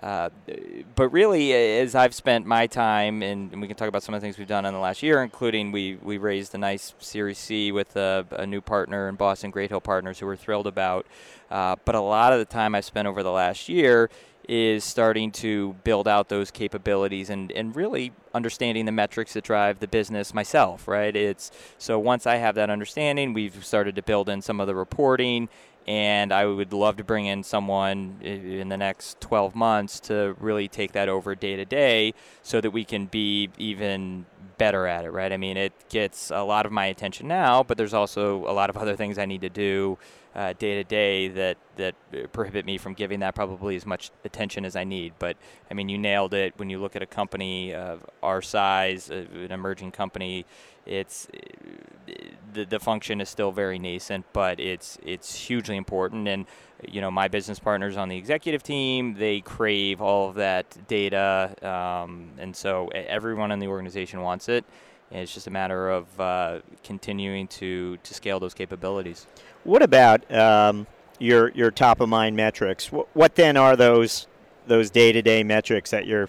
But 0.00 1.12
really, 1.12 1.52
as 1.52 1.94
I've 1.94 2.14
spent 2.14 2.46
my 2.46 2.66
time, 2.66 3.22
and, 3.22 3.52
and, 3.52 3.60
we 3.60 3.68
can 3.68 3.76
talk 3.76 3.88
about 3.88 4.02
some 4.02 4.14
of 4.14 4.20
the 4.20 4.24
things 4.24 4.38
we've 4.38 4.48
done 4.48 4.64
in 4.64 4.72
the 4.72 4.80
last 4.80 5.02
year, 5.02 5.22
including 5.22 5.72
we, 5.72 5.96
we 6.02 6.18
raised 6.18 6.54
a 6.54 6.58
nice 6.58 6.94
Series 6.98 7.38
C 7.38 7.70
with 7.70 7.96
a, 7.96 8.26
a 8.30 8.46
new 8.46 8.60
partner 8.60 9.08
in 9.08 9.16
Boston, 9.16 9.50
Great 9.50 9.70
Hill 9.70 9.80
Partners, 9.80 10.18
who 10.18 10.26
we're 10.26 10.36
thrilled 10.36 10.66
about. 10.66 11.06
Uh, 11.50 11.76
but 11.84 11.94
a 11.94 12.00
lot 12.00 12.32
of 12.32 12.38
the 12.38 12.44
time 12.44 12.74
I've 12.74 12.84
spent 12.84 13.08
over 13.08 13.22
the 13.22 13.32
last 13.32 13.68
year 13.68 14.08
is 14.48 14.82
starting 14.84 15.30
to 15.30 15.74
build 15.84 16.08
out 16.08 16.28
those 16.28 16.50
capabilities 16.50 17.30
and, 17.30 17.52
and 17.52 17.76
really 17.76 18.12
understanding 18.34 18.84
the 18.84 18.92
metrics 18.92 19.34
that 19.34 19.44
drive 19.44 19.78
the 19.80 19.86
business 19.86 20.34
myself, 20.34 20.88
right? 20.88 21.14
It's 21.14 21.52
so 21.78 21.98
once 21.98 22.26
I 22.26 22.36
have 22.36 22.54
that 22.56 22.70
understanding, 22.70 23.32
we've 23.32 23.64
started 23.64 23.94
to 23.96 24.02
build 24.02 24.28
in 24.28 24.42
some 24.42 24.60
of 24.60 24.66
the 24.66 24.74
reporting 24.74 25.48
and 25.86 26.32
I 26.32 26.46
would 26.46 26.72
love 26.72 26.96
to 26.98 27.04
bring 27.04 27.26
in 27.26 27.42
someone 27.42 28.18
in 28.22 28.68
the 28.68 28.76
next 28.76 29.20
12 29.20 29.54
months 29.54 30.00
to 30.00 30.36
really 30.38 30.68
take 30.68 30.92
that 30.92 31.08
over 31.08 31.34
day 31.34 31.56
to 31.56 31.64
day 31.64 32.14
so 32.42 32.60
that 32.60 32.70
we 32.70 32.84
can 32.84 33.06
be 33.06 33.50
even 33.58 34.26
better 34.58 34.86
at 34.86 35.04
it, 35.04 35.10
right? 35.10 35.32
I 35.32 35.36
mean, 35.36 35.56
it 35.56 35.72
gets 35.88 36.30
a 36.30 36.42
lot 36.42 36.66
of 36.66 36.72
my 36.72 36.86
attention 36.86 37.26
now, 37.26 37.62
but 37.62 37.78
there's 37.78 37.94
also 37.94 38.46
a 38.46 38.52
lot 38.52 38.68
of 38.68 38.76
other 38.76 38.94
things 38.94 39.18
I 39.18 39.24
need 39.24 39.40
to 39.40 39.48
do 39.48 39.98
Uh, 40.32 40.52
day 40.52 40.76
to 40.76 40.84
day 40.84 41.26
that 41.26 41.56
that 41.74 41.96
prohibit 42.32 42.64
me 42.64 42.78
from 42.78 42.94
giving 42.94 43.18
that 43.18 43.34
probably 43.34 43.74
as 43.74 43.84
much 43.84 44.12
attention 44.24 44.64
as 44.64 44.76
I 44.76 44.84
need. 44.84 45.14
But 45.18 45.36
I 45.68 45.74
mean, 45.74 45.88
you 45.88 45.98
nailed 45.98 46.34
it. 46.34 46.52
When 46.56 46.70
you 46.70 46.78
look 46.78 46.94
at 46.94 47.02
a 47.02 47.06
company 47.06 47.74
of 47.74 48.06
our 48.22 48.40
size, 48.40 49.10
uh, 49.10 49.24
an 49.34 49.50
emerging 49.50 49.90
company, 49.90 50.46
it's 50.86 51.28
uh, 51.34 52.12
the, 52.52 52.64
the 52.64 52.78
function 52.78 53.20
is 53.20 53.28
still 53.28 53.50
very 53.50 53.80
nascent, 53.80 54.24
but 54.32 54.60
it's 54.60 54.98
it's 55.02 55.34
hugely 55.34 55.76
important. 55.76 56.28
And 56.28 56.46
you 56.88 57.00
know, 57.00 57.10
my 57.10 57.26
business 57.26 57.58
partners 57.58 57.96
on 57.96 58.08
the 58.08 58.16
executive 58.16 58.62
team, 58.62 59.14
they 59.14 59.40
crave 59.40 60.00
all 60.00 60.28
of 60.28 60.36
that 60.36 60.86
data, 60.86 61.54
um, 61.62 62.30
and 62.38 62.54
so 62.54 62.88
everyone 62.88 63.50
in 63.50 63.58
the 63.58 63.66
organization 63.66 64.20
wants 64.22 64.48
it. 64.48 64.64
And 65.10 65.20
it's 65.22 65.34
just 65.34 65.46
a 65.46 65.50
matter 65.50 65.90
of 65.90 66.20
uh, 66.20 66.60
continuing 66.84 67.48
to 67.48 67.96
to 67.96 68.14
scale 68.14 68.38
those 68.38 68.54
capabilities. 68.54 69.26
What 69.64 69.82
about 69.82 70.30
um, 70.32 70.86
your 71.18 71.50
your 71.50 71.70
top 71.70 72.00
of 72.00 72.08
mind 72.08 72.36
metrics? 72.36 72.92
What, 72.92 73.08
what 73.14 73.34
then 73.34 73.56
are 73.56 73.76
those 73.76 74.26
those 74.66 74.90
day 74.90 75.12
to 75.12 75.22
day 75.22 75.42
metrics 75.42 75.90
that 75.90 76.06
you're 76.06 76.28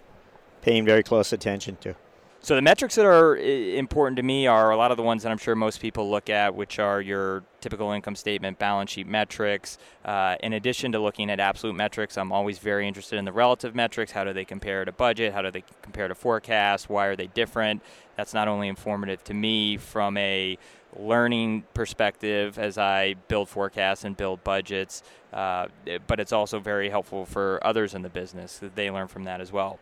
paying 0.61 0.83
very 0.85 1.03
close 1.03 1.31
attention 1.31 1.77
to? 1.81 1.95
So 2.43 2.55
the 2.55 2.61
metrics 2.63 2.95
that 2.95 3.05
are 3.05 3.37
important 3.37 4.17
to 4.17 4.23
me 4.23 4.47
are 4.47 4.71
a 4.71 4.75
lot 4.75 4.89
of 4.89 4.97
the 4.97 5.03
ones 5.03 5.21
that 5.21 5.31
I'm 5.31 5.37
sure 5.37 5.55
most 5.55 5.79
people 5.79 6.09
look 6.09 6.27
at, 6.27 6.55
which 6.55 6.79
are 6.79 6.99
your 6.99 7.43
typical 7.59 7.91
income 7.91 8.15
statement, 8.15 8.57
balance 8.57 8.89
sheet 8.89 9.05
metrics. 9.05 9.77
Uh, 10.03 10.37
in 10.41 10.53
addition 10.53 10.91
to 10.93 10.99
looking 10.99 11.29
at 11.29 11.39
absolute 11.39 11.75
metrics, 11.75 12.17
I'm 12.17 12.31
always 12.31 12.57
very 12.57 12.87
interested 12.87 13.19
in 13.19 13.25
the 13.25 13.31
relative 13.31 13.75
metrics. 13.75 14.11
How 14.11 14.23
do 14.23 14.33
they 14.33 14.43
compare 14.43 14.83
to 14.85 14.91
budget? 14.91 15.33
How 15.33 15.43
do 15.43 15.51
they 15.51 15.63
compare 15.83 16.07
to 16.07 16.15
forecast? 16.15 16.89
Why 16.89 17.05
are 17.05 17.15
they 17.15 17.27
different? 17.27 17.83
That's 18.15 18.33
not 18.33 18.47
only 18.47 18.69
informative 18.69 19.23
to 19.25 19.35
me 19.35 19.77
from 19.77 20.17
a 20.17 20.57
learning 20.97 21.65
perspective 21.75 22.57
as 22.57 22.79
I 22.79 23.17
build 23.27 23.49
forecasts 23.49 24.03
and 24.03 24.17
build 24.17 24.43
budgets, 24.43 25.03
uh, 25.31 25.67
but 26.07 26.19
it's 26.19 26.33
also 26.33 26.59
very 26.59 26.89
helpful 26.89 27.27
for 27.27 27.59
others 27.61 27.93
in 27.93 28.01
the 28.01 28.09
business 28.09 28.57
that 28.57 28.75
they 28.75 28.89
learn 28.89 29.07
from 29.07 29.25
that 29.25 29.41
as 29.41 29.51
well. 29.51 29.77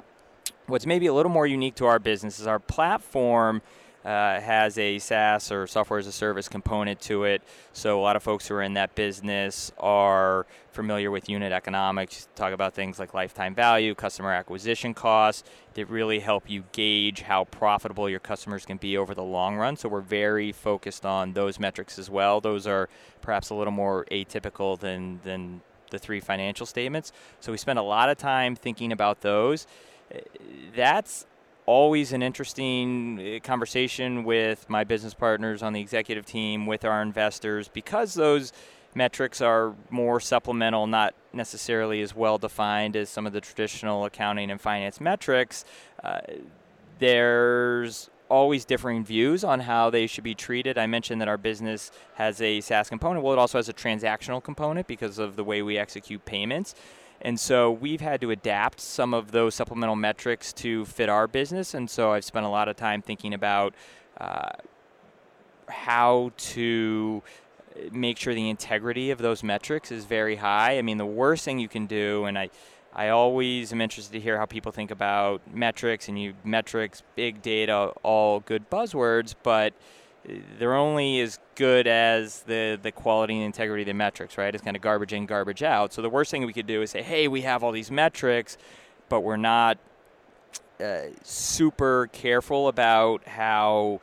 What's 0.70 0.86
maybe 0.86 1.08
a 1.08 1.14
little 1.14 1.32
more 1.32 1.48
unique 1.48 1.74
to 1.76 1.88
our 1.88 1.98
business 1.98 2.40
is 2.40 2.46
our 2.46 2.60
platform 2.60 3.64
uh, 4.06 4.40
has 4.40 4.78
a 4.78 5.00
SaaS 5.00 5.52
or 5.52 5.66
software 5.66 5.98
as 5.98 6.06
a 6.06 6.12
service 6.12 6.48
component 6.48 7.02
to 7.02 7.24
it. 7.24 7.42
So 7.74 8.00
a 8.00 8.04
lot 8.04 8.16
of 8.16 8.22
folks 8.22 8.48
who 8.48 8.54
are 8.54 8.62
in 8.62 8.76
that 8.76 8.94
business 8.94 9.72
are 9.80 10.46
familiar 10.72 11.10
with 11.10 11.28
unit 11.28 11.52
economics. 11.52 12.28
Talk 12.36 12.54
about 12.54 12.76
things 12.76 13.00
like 13.00 13.16
lifetime 13.16 13.56
value, 13.56 13.96
customer 13.96 14.32
acquisition 14.32 14.94
costs 14.94 15.44
that 15.74 15.90
really 15.90 16.20
help 16.20 16.48
you 16.48 16.64
gauge 16.72 17.22
how 17.22 17.46
profitable 17.46 18.08
your 18.08 18.20
customers 18.20 18.64
can 18.64 18.78
be 18.78 18.96
over 18.96 19.16
the 19.16 19.24
long 19.24 19.56
run. 19.56 19.76
So 19.76 19.90
we're 19.90 20.02
very 20.02 20.52
focused 20.52 21.04
on 21.04 21.34
those 21.34 21.60
metrics 21.60 21.98
as 21.98 22.12
well. 22.12 22.42
Those 22.42 22.68
are 22.68 22.90
perhaps 23.22 23.50
a 23.50 23.56
little 23.56 23.74
more 23.74 24.06
atypical 24.12 24.80
than 24.80 25.20
than 25.24 25.62
the 25.90 25.98
three 25.98 26.20
financial 26.20 26.68
statements. 26.68 27.12
So 27.40 27.52
we 27.52 27.58
spend 27.58 27.80
a 27.80 27.84
lot 27.84 28.10
of 28.10 28.18
time 28.20 28.56
thinking 28.56 28.92
about 28.92 29.22
those 29.22 29.66
that's 30.76 31.26
always 31.66 32.14
an 32.14 32.24
interesting 32.24 33.20
uh, 33.20 33.40
conversation 33.46 34.24
with 34.24 34.68
my 34.70 34.84
business 34.84 35.14
partners 35.14 35.62
on 35.62 35.74
the 35.74 35.80
executive 35.80 36.26
team, 36.26 36.66
with 36.66 36.84
our 36.84 37.02
investors, 37.02 37.68
because 37.68 38.16
those 38.16 38.52
metrics 38.96 39.40
are 39.40 39.76
more 39.92 40.20
supplemental, 40.20 40.88
not 40.88 41.14
necessarily 41.32 42.02
as 42.02 42.16
well 42.16 42.40
defined 42.40 42.96
as 42.96 43.08
some 43.08 43.28
of 43.28 43.34
the 43.34 43.42
traditional 43.42 44.06
accounting 44.06 44.50
and 44.50 44.60
finance 44.60 45.00
metrics. 45.00 45.64
Uh, 46.04 46.22
there's 46.98 48.10
always 48.30 48.66
differing 48.66 49.04
views 49.04 49.44
on 49.44 49.60
how 49.60 49.90
they 49.90 50.08
should 50.08 50.24
be 50.24 50.36
treated. 50.36 50.78
I 50.78 50.88
mentioned 50.88 51.20
that 51.22 51.28
our 51.28 51.38
business 51.38 51.92
has 52.16 52.42
a 52.42 52.62
SaaS 52.62 52.90
component. 52.90 53.24
Well, 53.24 53.34
it 53.34 53.40
also 53.40 53.58
has 53.58 53.70
a 53.70 53.74
transactional 53.74 54.44
component 54.44 54.88
because 54.88 55.20
of 55.20 55.36
the 55.36 55.44
way 55.44 55.62
we 55.62 55.78
execute 55.78 56.26
payments. 56.26 56.76
And 57.22 57.40
so 57.40 57.72
we've 57.72 58.02
had 58.02 58.22
to 58.22 58.32
adapt 58.32 58.80
some 58.80 59.14
of 59.14 59.32
those 59.32 59.56
supplemental 59.56 59.96
metrics 59.96 60.54
to 60.54 60.86
fit 60.86 61.10
our 61.10 61.28
business. 61.28 61.74
And 61.74 61.90
so 61.90 62.12
I've 62.14 62.24
spent 62.24 62.46
a 62.46 62.50
lot 62.50 62.70
of 62.70 62.76
time 62.76 63.02
thinking 63.02 63.34
about 63.34 63.74
uh, 64.18 64.52
how 65.68 66.32
to 66.38 67.22
make 67.92 68.18
sure 68.18 68.34
the 68.34 68.50
integrity 68.50 69.12
of 69.12 69.20
those 69.20 69.44
metrics 69.44 69.92
is 69.92 70.06
very 70.06 70.36
high. 70.38 70.78
I 70.78 70.82
mean, 70.82 70.98
the 70.98 71.06
worst 71.06 71.46
thing 71.46 71.60
you 71.60 71.68
can 71.68 71.86
do, 71.86 72.26
and 72.26 72.38
I, 72.38 72.50
I 72.94 73.10
always 73.10 73.72
am 73.72 73.82
interested 73.82 74.14
to 74.14 74.20
hear 74.20 74.38
how 74.38 74.46
people 74.46 74.72
think 74.72 74.92
about 74.92 75.42
metrics 75.54 76.08
and 76.08 76.20
you 76.20 76.34
metrics, 76.44 77.04
big 77.16 77.42
data, 77.42 77.94
all 78.04 78.40
good 78.42 78.70
buzzwords, 78.70 79.36
but 79.44 79.74
they're 80.58 80.76
only 80.76 81.20
as 81.22 81.40
good 81.56 81.88
as 81.88 82.42
the, 82.44 82.80
the 82.82 82.92
quality 82.92 83.36
and 83.36 83.44
integrity 83.44 83.84
of 83.84 83.88
the 83.88 83.94
metrics, 83.94 84.38
right? 84.38 84.54
It's 84.54 84.64
kind 84.64 84.76
of 84.76 84.82
garbage 84.82 85.14
in, 85.14 85.26
garbage 85.26 85.64
out. 85.64 85.94
So 85.94 86.02
the 86.02 86.10
worst 86.10 86.32
thing 86.32 86.46
we 86.46 86.54
could 86.54 86.68
do 86.68 86.82
is 86.82 86.92
say, 86.92 87.02
hey, 87.02 87.28
we 87.28 87.42
have 87.42 87.64
all 87.64 87.72
these 87.72 87.92
metrics, 87.92 88.58
but 89.10 89.22
we're 89.22 89.38
not 89.38 89.78
uh, 90.80 91.02
super 91.24 92.08
careful 92.14 92.68
about 92.68 93.28
how 93.28 94.00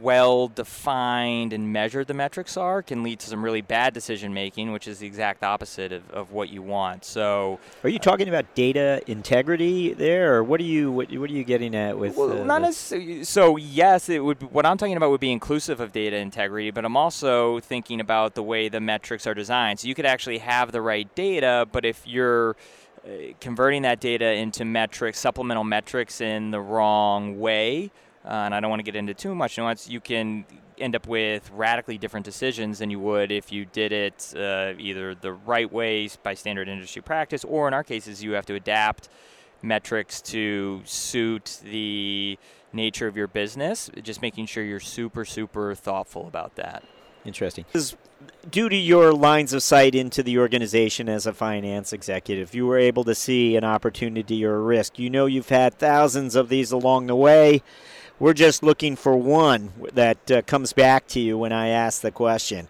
well 0.00 0.48
defined 0.48 1.52
and 1.52 1.72
measured 1.72 2.06
the 2.06 2.14
metrics 2.14 2.56
are 2.56 2.82
can 2.82 3.02
lead 3.02 3.18
to 3.18 3.26
some 3.26 3.44
really 3.44 3.60
bad 3.60 3.92
decision 3.92 4.32
making, 4.32 4.72
which 4.72 4.86
is 4.86 4.98
the 4.98 5.06
exact 5.06 5.42
opposite 5.42 5.92
of, 5.92 6.08
of 6.10 6.32
what 6.32 6.48
you 6.48 6.62
want. 6.62 7.04
So, 7.04 7.58
are 7.82 7.88
you 7.88 7.98
talking 7.98 8.28
about 8.28 8.54
data 8.54 9.02
integrity 9.06 9.94
there, 9.94 10.36
or 10.36 10.44
what 10.44 10.60
are 10.60 10.64
you 10.64 10.92
what, 10.92 11.12
what 11.12 11.30
are 11.30 11.32
you 11.32 11.44
getting 11.44 11.74
at 11.74 11.98
with? 11.98 12.16
Well, 12.16 12.42
uh, 12.42 12.44
not 12.44 12.62
necessarily. 12.62 13.24
So 13.24 13.56
yes, 13.56 14.08
it 14.08 14.24
would. 14.24 14.42
What 14.52 14.66
I'm 14.66 14.78
talking 14.78 14.96
about 14.96 15.10
would 15.10 15.20
be 15.20 15.32
inclusive 15.32 15.80
of 15.80 15.92
data 15.92 16.16
integrity, 16.16 16.70
but 16.70 16.84
I'm 16.84 16.96
also 16.96 17.60
thinking 17.60 18.00
about 18.00 18.34
the 18.34 18.42
way 18.42 18.68
the 18.68 18.80
metrics 18.80 19.26
are 19.26 19.34
designed. 19.34 19.80
So 19.80 19.88
you 19.88 19.94
could 19.94 20.06
actually 20.06 20.38
have 20.38 20.72
the 20.72 20.80
right 20.80 21.12
data, 21.14 21.66
but 21.70 21.84
if 21.84 22.06
you're 22.06 22.56
uh, 23.04 23.10
converting 23.40 23.82
that 23.82 24.00
data 24.00 24.32
into 24.32 24.64
metrics, 24.64 25.18
supplemental 25.18 25.64
metrics 25.64 26.20
in 26.20 26.50
the 26.50 26.60
wrong 26.60 27.38
way 27.38 27.90
uh, 28.28 28.32
and 28.32 28.54
I 28.54 28.60
don't 28.60 28.68
want 28.68 28.80
to 28.80 28.84
get 28.84 28.94
into 28.94 29.14
too 29.14 29.34
much 29.34 29.56
nuance, 29.56 29.88
you 29.88 30.00
can 30.00 30.44
end 30.76 30.94
up 30.94 31.06
with 31.06 31.50
radically 31.52 31.98
different 31.98 32.24
decisions 32.24 32.78
than 32.78 32.90
you 32.90 33.00
would 33.00 33.32
if 33.32 33.50
you 33.50 33.64
did 33.64 33.90
it 33.90 34.34
uh, 34.36 34.74
either 34.78 35.14
the 35.14 35.32
right 35.32 35.72
way 35.72 36.08
by 36.22 36.34
standard 36.34 36.68
industry 36.68 37.02
practice, 37.02 37.42
or 37.44 37.66
in 37.68 37.74
our 37.74 37.82
cases, 37.82 38.22
you 38.22 38.32
have 38.32 38.46
to 38.46 38.54
adapt 38.54 39.08
metrics 39.62 40.20
to 40.20 40.82
suit 40.84 41.60
the 41.64 42.38
nature 42.72 43.06
of 43.06 43.16
your 43.16 43.26
business. 43.26 43.90
Just 44.02 44.20
making 44.20 44.46
sure 44.46 44.62
you're 44.62 44.78
super, 44.78 45.24
super 45.24 45.74
thoughtful 45.74 46.28
about 46.28 46.54
that. 46.56 46.84
Interesting. 47.24 47.64
Due 48.48 48.68
to 48.68 48.76
your 48.76 49.12
lines 49.12 49.52
of 49.52 49.62
sight 49.62 49.94
into 49.94 50.22
the 50.22 50.38
organization 50.38 51.08
as 51.08 51.26
a 51.26 51.32
finance 51.32 51.92
executive, 51.92 52.54
you 52.54 52.66
were 52.66 52.78
able 52.78 53.04
to 53.04 53.14
see 53.14 53.56
an 53.56 53.64
opportunity 53.64 54.44
or 54.44 54.56
a 54.56 54.60
risk. 54.60 54.98
You 54.98 55.10
know 55.10 55.26
you've 55.26 55.48
had 55.48 55.74
thousands 55.74 56.36
of 56.36 56.48
these 56.48 56.72
along 56.72 57.06
the 57.06 57.16
way. 57.16 57.62
We're 58.20 58.34
just 58.34 58.64
looking 58.64 58.96
for 58.96 59.16
one 59.16 59.72
that 59.92 60.30
uh, 60.30 60.42
comes 60.42 60.72
back 60.72 61.06
to 61.08 61.20
you 61.20 61.38
when 61.38 61.52
I 61.52 61.68
ask 61.68 62.00
the 62.00 62.10
question. 62.10 62.66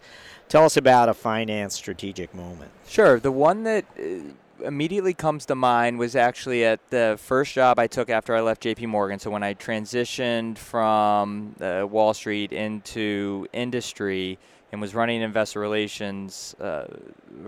Tell 0.51 0.67
us 0.67 0.77
about 0.77 1.09
a 1.09 1.15
finance 1.15 1.75
strategic 1.75 2.35
moment. 2.35 2.71
Sure. 2.87 3.19
The 3.19 3.33
one 3.33 3.63
that 3.63 3.87
uh, 3.99 4.65
immediately 4.65 5.15
comes 5.15 5.47
to 5.47 5.55
mind 5.55 5.99
was 5.99 6.15
actually 6.15 6.67
at 6.67 6.91
the 6.91 7.19
first 7.19 7.55
job 7.55 7.79
I 7.79 7.87
took 7.87 8.11
after 8.11 8.35
I 8.35 8.43
left 8.43 8.63
JP 8.63 8.89
Morgan. 8.89 9.19
So 9.19 9.31
when 9.31 9.43
I 9.43 9.55
transitioned 9.55 10.59
from 10.59 11.55
uh, 11.63 11.87
Wall 11.89 12.13
Street 12.13 12.53
into 12.53 13.47
industry 13.55 14.39
and 14.71 14.83
was 14.83 14.95
running 14.95 15.23
investor 15.23 15.61
relations 15.61 16.55
uh, 16.61 16.89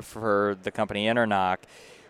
for 0.01 0.57
the 0.63 0.71
company 0.71 1.05
EnerNOC, 1.05 1.59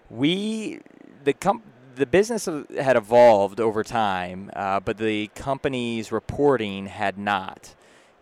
we 0.09 0.79
the 1.24 1.33
com- 1.33 1.62
the 2.01 2.07
business 2.07 2.49
had 2.79 2.97
evolved 2.97 3.61
over 3.61 3.85
time, 3.85 4.51
uh, 4.57 4.81
but 4.81 4.97
the 4.97 5.27
company's 5.35 6.11
reporting 6.11 6.87
had 6.87 7.19
not. 7.19 7.75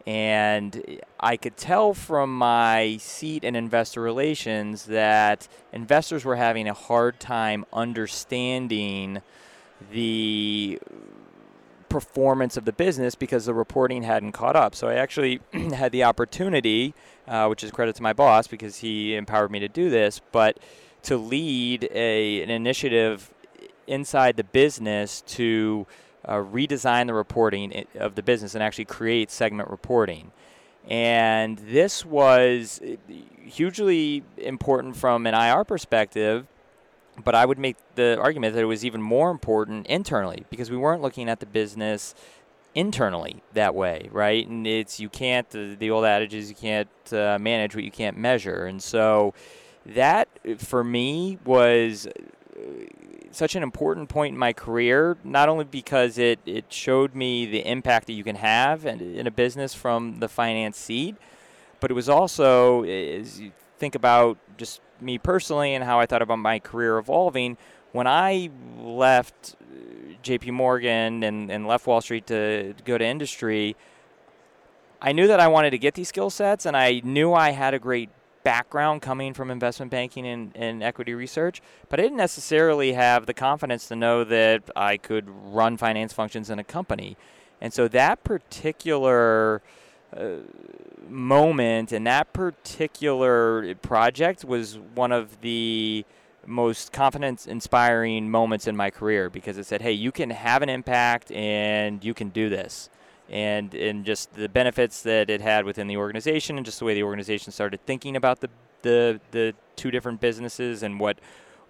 And 0.05 1.01
I 1.21 1.37
could 1.37 1.57
tell 1.57 1.95
from 1.95 2.37
my 2.37 2.97
seat 2.97 3.45
in 3.45 3.55
investor 3.55 4.01
relations 4.01 4.87
that 4.87 5.47
investors 5.73 6.25
were 6.25 6.35
having 6.35 6.67
a 6.67 6.75
hard 6.75 7.21
time 7.21 7.65
understanding 7.73 9.23
the 9.93 10.81
performance 11.89 12.57
of 12.57 12.65
the 12.65 12.73
business 12.73 13.15
because 13.15 13.47
the 13.47 13.55
reporting 13.55 14.03
hadn't 14.03 14.33
caught 14.33 14.57
up. 14.57 14.75
So 14.75 14.89
I 14.89 14.95
actually 14.95 15.39
had 15.53 15.93
the 15.93 16.03
opportunity, 16.03 16.95
uh, 17.29 17.47
which 17.47 17.63
is 17.63 17.71
credit 17.71 17.95
to 17.95 18.03
my 18.03 18.13
boss 18.13 18.49
because 18.49 18.79
he 18.79 19.15
empowered 19.15 19.53
me 19.53 19.61
to 19.61 19.69
do 19.69 19.89
this, 19.89 20.21
but 20.33 20.59
to 21.03 21.17
lead 21.17 21.89
a, 21.93 22.43
an 22.43 22.51
initiative 22.51 23.33
inside 23.89 24.37
the 24.37 24.45
business 24.45 25.23
to 25.23 25.87
uh, 26.25 26.35
redesign 26.37 27.07
the 27.07 27.15
reporting 27.15 27.87
of 27.99 28.15
the 28.15 28.23
business 28.23 28.55
and 28.55 28.63
actually 28.63 28.85
create 28.85 29.31
segment 29.31 29.71
reporting. 29.71 30.31
And 30.89 31.59
this 31.59 32.05
was 32.05 32.81
uh, 32.83 32.97
hugely 33.45 34.23
important 34.37 34.97
from 34.97 35.27
an 35.27 35.35
IR 35.35 35.65
perspective, 35.65 36.47
but 37.25 37.35
I 37.35 37.45
would 37.45 37.59
make 37.59 37.77
the 37.95 38.19
argument 38.21 38.55
that 38.55 38.61
it 38.61 38.67
was 38.67 38.85
even 38.85 39.03
more 39.03 39.31
important 39.31 39.87
internally 39.87 40.45
because 40.51 40.71
we 40.71 40.77
weren't 40.77 41.03
looking 41.03 41.29
at 41.29 41.41
the 41.41 41.47
business 41.47 42.15
internally 42.75 43.43
that 43.55 43.75
way, 43.75 44.09
right? 44.13 44.47
And 44.47 44.67
it's 44.67 45.01
you 45.01 45.09
can't 45.09 45.49
the, 45.51 45.77
the 45.79 45.91
old 45.91 46.05
adage 46.05 46.35
is 46.35 46.49
you 46.49 46.57
can't 46.57 46.89
uh, 47.13 47.39
manage 47.41 47.75
what 47.75 47.85
you 47.85 47.91
can't 47.91 48.17
measure, 48.17 48.67
and 48.67 48.83
so 48.83 49.35
that 49.85 50.29
for 50.59 50.85
me 50.85 51.39
was 51.45 52.07
uh, 52.07 52.61
such 53.31 53.55
an 53.55 53.63
important 53.63 54.09
point 54.09 54.33
in 54.33 54.39
my 54.39 54.53
career, 54.53 55.17
not 55.25 55.49
only 55.49 55.65
because 55.65 56.19
it, 56.19 56.41
it 56.47 56.67
showed 56.73 57.15
me 57.15 57.47
the 57.47 57.67
impact 57.69 58.07
that 58.07 58.15
you 58.15 58.25
can 58.25 58.37
have 58.37 58.87
in, 58.87 59.01
in 59.01 59.27
a 59.27 59.31
business 59.31 59.75
from 59.75 60.21
the 60.21 60.29
finance 60.29 60.77
seat, 60.77 61.17
but 61.81 61.91
it 61.91 61.95
was 61.95 62.09
also, 62.09 62.83
as 62.85 63.41
you 63.41 63.53
think 63.79 63.95
about 63.95 64.39
just 64.57 64.81
me 65.01 65.19
personally 65.19 65.75
and 65.75 65.85
how 65.85 66.01
I 66.01 66.07
thought 66.07 66.23
about 66.23 66.39
my 66.39 66.59
career 66.59 66.99
evolving, 66.99 67.57
when 67.93 68.07
I 68.07 68.51
left 68.79 69.57
uh, 69.61 70.15
JP 70.23 70.53
Morgan 70.53 71.23
and, 71.23 71.51
and 71.51 71.67
left 71.67 71.87
Wall 71.87 72.01
Street 72.01 72.27
to 72.27 72.75
go 72.85 72.99
to 72.99 73.05
industry, 73.05 73.77
I 75.01 75.13
knew 75.13 75.27
that 75.29 75.41
I 75.41 75.49
wanted 75.49 75.71
to 75.71 75.79
get 75.79 75.95
these 75.95 76.09
skill 76.09 76.31
sets 76.31 76.67
and 76.67 76.77
I 76.77 77.01
knew 77.05 77.33
I 77.33 77.51
had 77.51 77.73
a 77.73 77.79
great 77.79 78.11
background 78.49 79.03
coming 79.03 79.35
from 79.35 79.51
investment 79.51 79.91
banking 79.91 80.27
and, 80.27 80.53
and, 80.57 80.83
equity 80.83 81.13
research, 81.13 81.61
but 81.91 82.01
I 82.01 82.05
didn't 82.05 82.17
necessarily 82.17 82.95
have 82.95 83.27
the 83.27 83.35
confidence 83.35 83.89
to 83.89 83.95
know 83.95 84.25
that 84.25 84.63
I 84.75 84.97
could 84.97 85.27
run 85.29 85.77
finance 85.77 86.15
functions 86.15 86.49
in 86.49 86.59
a 86.59 86.65
company. 86.65 87.19
And 87.61 87.75
so 87.75 87.89
that 87.89 88.25
particular 88.25 89.61
uh, 90.17 90.37
moment 91.07 91.93
and 91.93 92.07
that 92.07 92.33
particular 92.33 93.75
project 93.75 94.47
was 94.47 94.79
one 94.95 95.13
of 95.13 95.43
the 95.43 96.07
most 96.47 96.91
confidence 96.91 97.47
inspiring 97.47 98.31
moments 98.31 98.67
in 98.67 98.75
my 98.75 98.89
career 98.89 99.29
because 99.29 99.59
it 99.59 99.67
said, 99.67 99.83
hey, 99.83 99.93
you 99.93 100.11
can 100.11 100.31
have 100.31 100.63
an 100.63 100.71
impact 100.71 101.31
and 101.33 102.03
you 102.03 102.15
can 102.15 102.31
do 102.31 102.49
this 102.49 102.89
and 103.31 103.75
and 103.75 104.05
just 104.05 104.33
the 104.35 104.49
benefits 104.49 105.03
that 105.03 105.29
it 105.29 105.41
had 105.41 105.65
within 105.65 105.87
the 105.87 105.97
organization 105.97 106.57
and 106.57 106.65
just 106.65 106.79
the 106.79 106.85
way 106.85 106.95
the 106.95 107.03
organization 107.03 107.53
started 107.53 107.85
thinking 107.85 108.17
about 108.17 108.41
the 108.41 108.49
the 108.83 109.21
the 109.33 109.55
two 109.77 109.91
different 109.91 110.21
businesses 110.21 110.83
and 110.83 110.99
what 110.99 111.19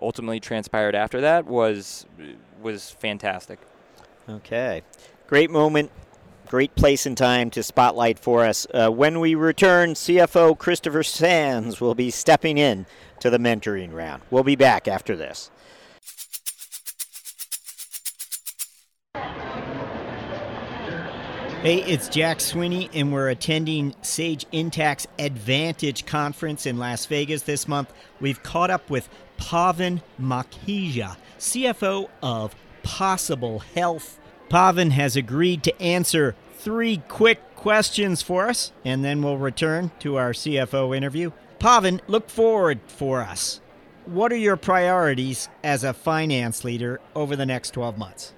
ultimately 0.01 0.41
transpired 0.41 0.95
after 0.95 1.21
that 1.21 1.47
was 1.47 2.07
was 2.63 2.91
fantastic. 2.91 3.59
Okay, 4.29 4.83
great 5.27 5.51
moment, 5.51 5.91
great 6.47 6.75
place 6.75 7.07
and 7.07 7.17
time 7.17 7.51
to 7.51 7.63
spotlight 7.63 8.19
for 8.19 8.45
us. 8.45 8.67
Uh, 8.73 8.91
when 8.91 9.21
we 9.21 9.35
return, 9.35 9.95
CFO 9.95 10.57
Christopher 10.57 11.03
Sands 11.03 11.81
will 11.81 11.95
be 11.95 12.11
stepping 12.11 12.59
in 12.59 12.87
to 13.21 13.31
the 13.31 13.39
mentoring 13.39 13.93
round. 13.93 14.23
We'll 14.31 14.45
be 14.45 14.57
back 14.57 14.87
after 14.87 15.17
this. 15.17 15.51
Hey, 21.63 21.83
it's 21.83 22.09
Jack 22.09 22.41
Sweeney, 22.41 22.89
and 22.95 23.13
we're 23.13 23.31
attending 23.31 23.95
Sage 24.03 24.47
Intacct 24.53 25.07
Advantage 25.19 26.07
Conference 26.07 26.67
in 26.67 26.79
Las 26.79 27.07
Vegas 27.07 27.43
this 27.43 27.67
month. 27.67 27.93
We've 28.21 28.43
caught 28.43 28.71
up 28.71 28.89
with 28.89 29.09
Pavan 29.39 30.01
Makhija, 30.21 31.17
CFO 31.39 32.09
of 32.23 32.55
Possible 32.83 33.59
Health 33.59 34.19
Pavan 34.49 34.93
has 34.93 35.15
agreed 35.15 35.63
to 35.65 35.83
answer 35.83 36.35
three 36.57 37.03
quick 37.09 37.55
questions 37.55 38.23
for 38.23 38.49
us, 38.49 38.73
and 38.85 39.05
then 39.05 39.23
we'll 39.23 39.37
return 39.37 39.91
to 40.01 40.17
our 40.17 40.33
CFO 40.33 40.97
interview. 40.97 41.33
Pavan, 41.59 42.01
look 42.07 42.31
forward 42.31 42.81
for 42.87 43.21
us. 43.21 43.61
What 44.07 44.33
are 44.33 44.37
your 44.37 44.57
priorities 44.57 45.51
as 45.63 45.85
a 45.85 45.93
finance 45.93 46.65
leader 46.65 46.99
over 47.15 47.37
the 47.37 47.45
next 47.45 47.73
12 47.73 47.99
months? 47.99 48.33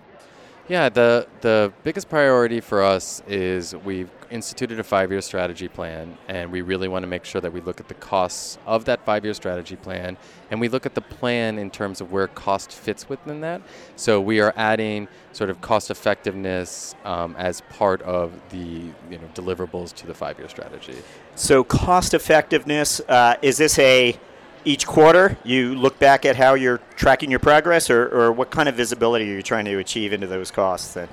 Yeah, 0.71 0.89
the 0.89 1.27
the 1.41 1.73
biggest 1.83 2.09
priority 2.09 2.61
for 2.61 2.81
us 2.81 3.25
is 3.27 3.75
we've 3.75 4.09
instituted 4.31 4.79
a 4.79 4.85
five-year 4.85 5.21
strategy 5.21 5.67
plan, 5.67 6.17
and 6.29 6.53
we 6.53 6.61
really 6.61 6.87
want 6.87 7.03
to 7.03 7.09
make 7.09 7.25
sure 7.25 7.41
that 7.41 7.53
we 7.53 7.61
look 7.61 7.81
at 7.81 7.89
the 7.89 7.95
costs 7.95 8.57
of 8.67 8.85
that 8.85 9.05
five-year 9.05 9.35
strategy 9.35 9.75
plan, 9.75 10.17
and 10.49 10.61
we 10.61 10.69
look 10.69 10.87
at 10.87 10.95
the 10.95 11.01
plan 11.01 11.59
in 11.59 11.73
terms 11.73 12.01
of 12.01 12.13
where 12.13 12.29
cost 12.29 12.71
fits 12.71 13.09
within 13.09 13.41
that. 13.41 13.63
So 13.97 14.21
we 14.21 14.39
are 14.39 14.55
adding 14.57 15.09
sort 15.33 15.51
of 15.51 15.61
cost 15.61 15.91
effectiveness 15.91 16.95
um, 17.05 17.35
as 17.37 17.63
part 17.63 18.01
of 18.03 18.31
the 18.51 18.93
you 19.11 19.19
know 19.19 19.29
deliverables 19.35 19.93
to 19.95 20.07
the 20.07 20.15
five-year 20.15 20.49
strategy. 20.49 20.95
So 21.35 21.65
cost 21.65 22.15
effectiveness 22.15 23.01
uh, 23.09 23.35
is 23.43 23.59
this 23.59 23.77
a 23.81 24.17
each 24.64 24.87
quarter 24.87 25.37
you 25.44 25.75
look 25.75 25.99
back 25.99 26.25
at 26.25 26.37
how 26.37 26.55
you're 26.55 26.79
tracking 26.96 27.31
your 27.31 27.40
progress, 27.40 27.90
or, 27.90 28.09
or 28.09 28.33
what 28.33 28.51
kind 28.51 28.68
of 28.68 28.75
visibility 28.75 29.31
are 29.31 29.37
you 29.37 29.42
trying 29.42 29.64
to 29.64 29.79
achieve 29.79 30.12
into 30.12 30.27
those 30.27 30.51
costs? 30.51 30.94
Then? 30.94 31.09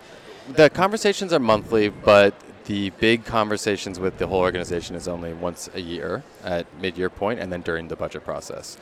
The 0.50 0.70
conversations 0.70 1.34
are 1.34 1.40
monthly, 1.40 1.90
but 1.90 2.34
the 2.66 2.90
big 2.92 3.24
conversations 3.26 4.00
with 4.00 4.18
the 4.18 4.28
whole 4.28 4.40
organization 4.40 4.96
is 4.96 5.08
only 5.08 5.34
once 5.34 5.70
a 5.74 5.80
year 5.80 6.24
at 6.44 6.66
mid-year 6.82 7.10
point, 7.10 7.40
and 7.40 7.52
then 7.52 7.62
during 7.62 7.88
the 7.88 7.96
budget 7.96 8.26
process. 8.26 8.78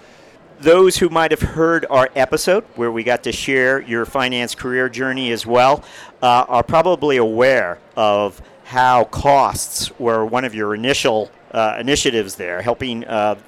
Those 0.59 0.97
who 0.97 1.09
might 1.09 1.31
have 1.31 1.41
heard 1.41 1.85
our 1.89 2.09
episode 2.15 2.63
where 2.75 2.91
we 2.91 3.03
got 3.03 3.23
to 3.23 3.31
share 3.31 3.81
your 3.81 4.05
finance 4.05 4.55
career 4.55 4.89
journey 4.89 5.31
as 5.31 5.45
well 5.45 5.83
uh, 6.21 6.45
are 6.47 6.63
probably 6.63 7.17
aware 7.17 7.77
of 7.95 8.41
how 8.63 9.03
costs 9.03 9.97
were 9.99 10.25
one 10.25 10.45
of 10.45 10.55
your 10.55 10.73
initial 10.73 11.29
uh, 11.55 11.77
initiatives 11.79 12.35
there, 12.35 12.61
helping 12.61 13.05
uh, 13.05 13.39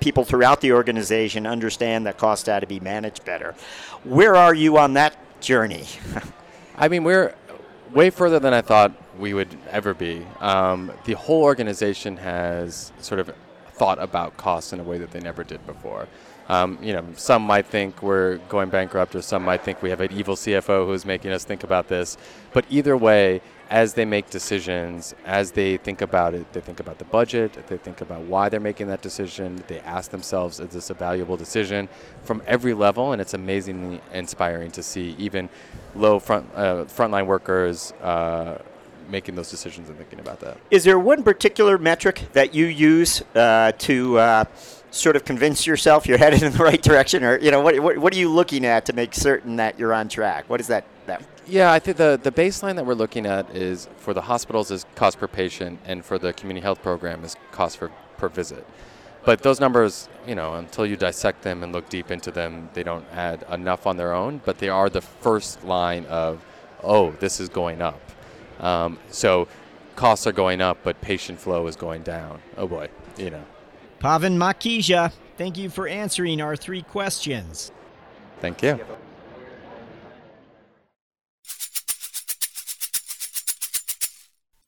people 0.00 0.24
throughout 0.24 0.60
the 0.60 0.72
organization 0.72 1.46
understand 1.46 2.04
that 2.06 2.18
costs 2.18 2.46
had 2.48 2.60
to 2.60 2.66
be 2.66 2.80
managed 2.80 3.24
better. 3.24 3.54
Where 4.02 4.34
are 4.34 4.52
you 4.52 4.78
on 4.78 4.94
that 4.94 5.16
journey? 5.40 5.86
I 6.76 6.88
mean, 6.88 7.04
we're 7.04 7.36
way 7.92 8.10
further 8.10 8.40
than 8.40 8.52
I 8.52 8.62
thought 8.62 8.92
we 9.16 9.32
would 9.32 9.56
ever 9.70 9.94
be. 9.94 10.26
Um, 10.40 10.90
the 11.04 11.12
whole 11.12 11.42
organization 11.42 12.16
has 12.16 12.92
sort 12.98 13.20
of 13.20 13.32
thought 13.74 14.02
about 14.02 14.36
costs 14.36 14.72
in 14.72 14.80
a 14.80 14.82
way 14.82 14.98
that 14.98 15.12
they 15.12 15.20
never 15.20 15.44
did 15.44 15.64
before. 15.64 16.08
Um, 16.48 16.78
you 16.82 16.92
know, 16.92 17.04
some 17.14 17.42
might 17.42 17.66
think 17.66 18.02
we're 18.02 18.38
going 18.48 18.70
bankrupt, 18.70 19.14
or 19.14 19.22
some 19.22 19.44
might 19.44 19.62
think 19.62 19.80
we 19.82 19.90
have 19.90 20.00
an 20.00 20.10
evil 20.12 20.34
CFO 20.34 20.84
who's 20.84 21.06
making 21.06 21.30
us 21.30 21.44
think 21.44 21.62
about 21.62 21.86
this. 21.86 22.18
But 22.52 22.64
either 22.68 22.96
way, 22.96 23.40
as 23.72 23.94
they 23.94 24.04
make 24.04 24.28
decisions, 24.28 25.14
as 25.24 25.52
they 25.52 25.78
think 25.78 26.02
about 26.02 26.34
it, 26.34 26.52
they 26.52 26.60
think 26.60 26.78
about 26.78 26.98
the 26.98 27.06
budget, 27.06 27.54
they 27.68 27.78
think 27.78 28.02
about 28.02 28.20
why 28.20 28.50
they're 28.50 28.60
making 28.60 28.86
that 28.86 29.00
decision, 29.00 29.64
they 29.66 29.80
ask 29.80 30.10
themselves, 30.10 30.60
is 30.60 30.68
this 30.68 30.90
a 30.90 30.94
valuable 30.94 31.38
decision 31.38 31.88
from 32.22 32.42
every 32.46 32.74
level? 32.74 33.12
And 33.12 33.20
it's 33.22 33.32
amazingly 33.32 34.02
inspiring 34.12 34.70
to 34.72 34.82
see 34.82 35.16
even 35.18 35.48
low 35.94 36.18
front 36.18 36.46
uh, 36.54 36.84
frontline 36.84 37.24
workers 37.24 37.92
uh, 38.02 38.58
making 39.08 39.36
those 39.36 39.50
decisions 39.50 39.88
and 39.88 39.96
thinking 39.96 40.20
about 40.20 40.40
that. 40.40 40.58
Is 40.70 40.84
there 40.84 40.98
one 40.98 41.22
particular 41.22 41.78
metric 41.78 42.26
that 42.34 42.54
you 42.54 42.66
use 42.66 43.22
uh, 43.34 43.72
to 43.78 44.18
uh, 44.18 44.44
sort 44.90 45.16
of 45.16 45.24
convince 45.24 45.66
yourself 45.66 46.06
you're 46.06 46.18
headed 46.18 46.42
in 46.42 46.52
the 46.52 46.62
right 46.62 46.82
direction, 46.82 47.24
or 47.24 47.38
you 47.38 47.50
know, 47.50 47.62
what, 47.62 47.80
what, 47.80 47.96
what 47.96 48.12
are 48.12 48.18
you 48.18 48.28
looking 48.28 48.66
at 48.66 48.84
to 48.84 48.92
make 48.92 49.14
certain 49.14 49.56
that 49.56 49.78
you're 49.78 49.94
on 49.94 50.10
track? 50.10 50.44
What 50.48 50.60
is 50.60 50.66
that? 50.66 50.84
That 51.06 51.22
yeah, 51.46 51.72
I 51.72 51.78
think 51.78 51.96
the, 51.96 52.18
the 52.22 52.32
baseline 52.32 52.76
that 52.76 52.86
we're 52.86 52.94
looking 52.94 53.26
at 53.26 53.54
is 53.54 53.88
for 53.96 54.14
the 54.14 54.22
hospitals 54.22 54.70
is 54.70 54.86
cost 54.94 55.18
per 55.18 55.28
patient, 55.28 55.80
and 55.84 56.04
for 56.04 56.18
the 56.18 56.32
community 56.32 56.62
health 56.62 56.82
program 56.82 57.24
is 57.24 57.36
cost 57.50 57.78
for, 57.78 57.90
per 58.18 58.28
visit. 58.28 58.66
But 59.24 59.42
those 59.42 59.60
numbers, 59.60 60.08
you 60.26 60.34
know, 60.34 60.54
until 60.54 60.84
you 60.84 60.96
dissect 60.96 61.42
them 61.42 61.62
and 61.62 61.72
look 61.72 61.88
deep 61.88 62.10
into 62.10 62.30
them, 62.30 62.68
they 62.74 62.82
don't 62.82 63.04
add 63.12 63.44
enough 63.52 63.86
on 63.86 63.96
their 63.96 64.12
own. 64.12 64.40
But 64.44 64.58
they 64.58 64.68
are 64.68 64.90
the 64.90 65.00
first 65.00 65.64
line 65.64 66.06
of, 66.06 66.44
oh, 66.82 67.12
this 67.12 67.38
is 67.38 67.48
going 67.48 67.80
up. 67.80 68.00
Um, 68.58 68.98
so 69.10 69.46
costs 69.94 70.26
are 70.26 70.32
going 70.32 70.60
up, 70.60 70.78
but 70.82 71.00
patient 71.00 71.38
flow 71.38 71.66
is 71.66 71.76
going 71.76 72.02
down. 72.02 72.40
Oh 72.56 72.66
boy, 72.66 72.88
you 73.16 73.30
know. 73.30 73.44
Pavan 74.00 74.36
Makhija, 74.36 75.12
thank 75.36 75.56
you 75.56 75.70
for 75.70 75.86
answering 75.86 76.40
our 76.40 76.56
three 76.56 76.82
questions. 76.82 77.70
Thank 78.40 78.62
you. 78.62 78.80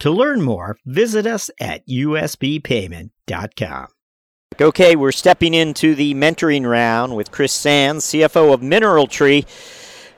To 0.00 0.10
learn 0.10 0.42
more, 0.42 0.76
visit 0.84 1.26
us 1.26 1.50
at 1.60 1.86
usbpayment.com. 1.86 3.88
Okay, 4.60 4.96
we're 4.96 5.12
stepping 5.12 5.54
into 5.54 5.94
the 5.94 6.14
mentoring 6.14 6.68
round 6.68 7.16
with 7.16 7.30
Chris 7.30 7.52
Sands, 7.52 8.04
CFO 8.06 8.52
of 8.52 8.60
MineralTree. 8.60 9.46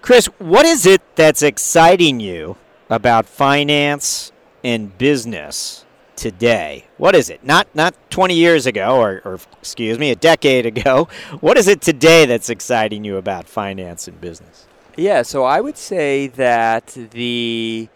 Chris, 0.03 0.27
what 0.39 0.67
is 0.67 0.87
it 0.87 1.03
that's 1.15 1.43
exciting 1.43 2.21
you 2.21 2.57
about 2.91 3.27
finance 3.27 4.33
and 4.65 4.97
business 4.99 5.85
today? 6.17 6.87
What 6.97 7.15
is 7.15 7.31
it? 7.31 7.45
Not 7.45 7.69
not 7.75 7.95
20 8.11 8.35
years 8.35 8.67
ago 8.67 9.01
or, 9.01 9.23
or 9.25 9.39
excuse 9.61 9.99
me, 9.99 10.11
a 10.11 10.17
decade 10.17 10.67
ago. 10.67 11.09
What 11.41 11.57
is 11.57 11.69
it 11.69 11.81
today 11.81 12.27
that's 12.27 12.51
exciting 12.51 13.05
you 13.05 13.17
about 13.17 13.47
finance 13.47 14.09
and 14.09 14.21
business? 14.21 14.67
Yeah, 14.97 15.23
so 15.23 15.45
I 15.45 15.61
would 15.61 15.77
say 15.77 16.29
that 16.29 16.87
the 17.13 17.89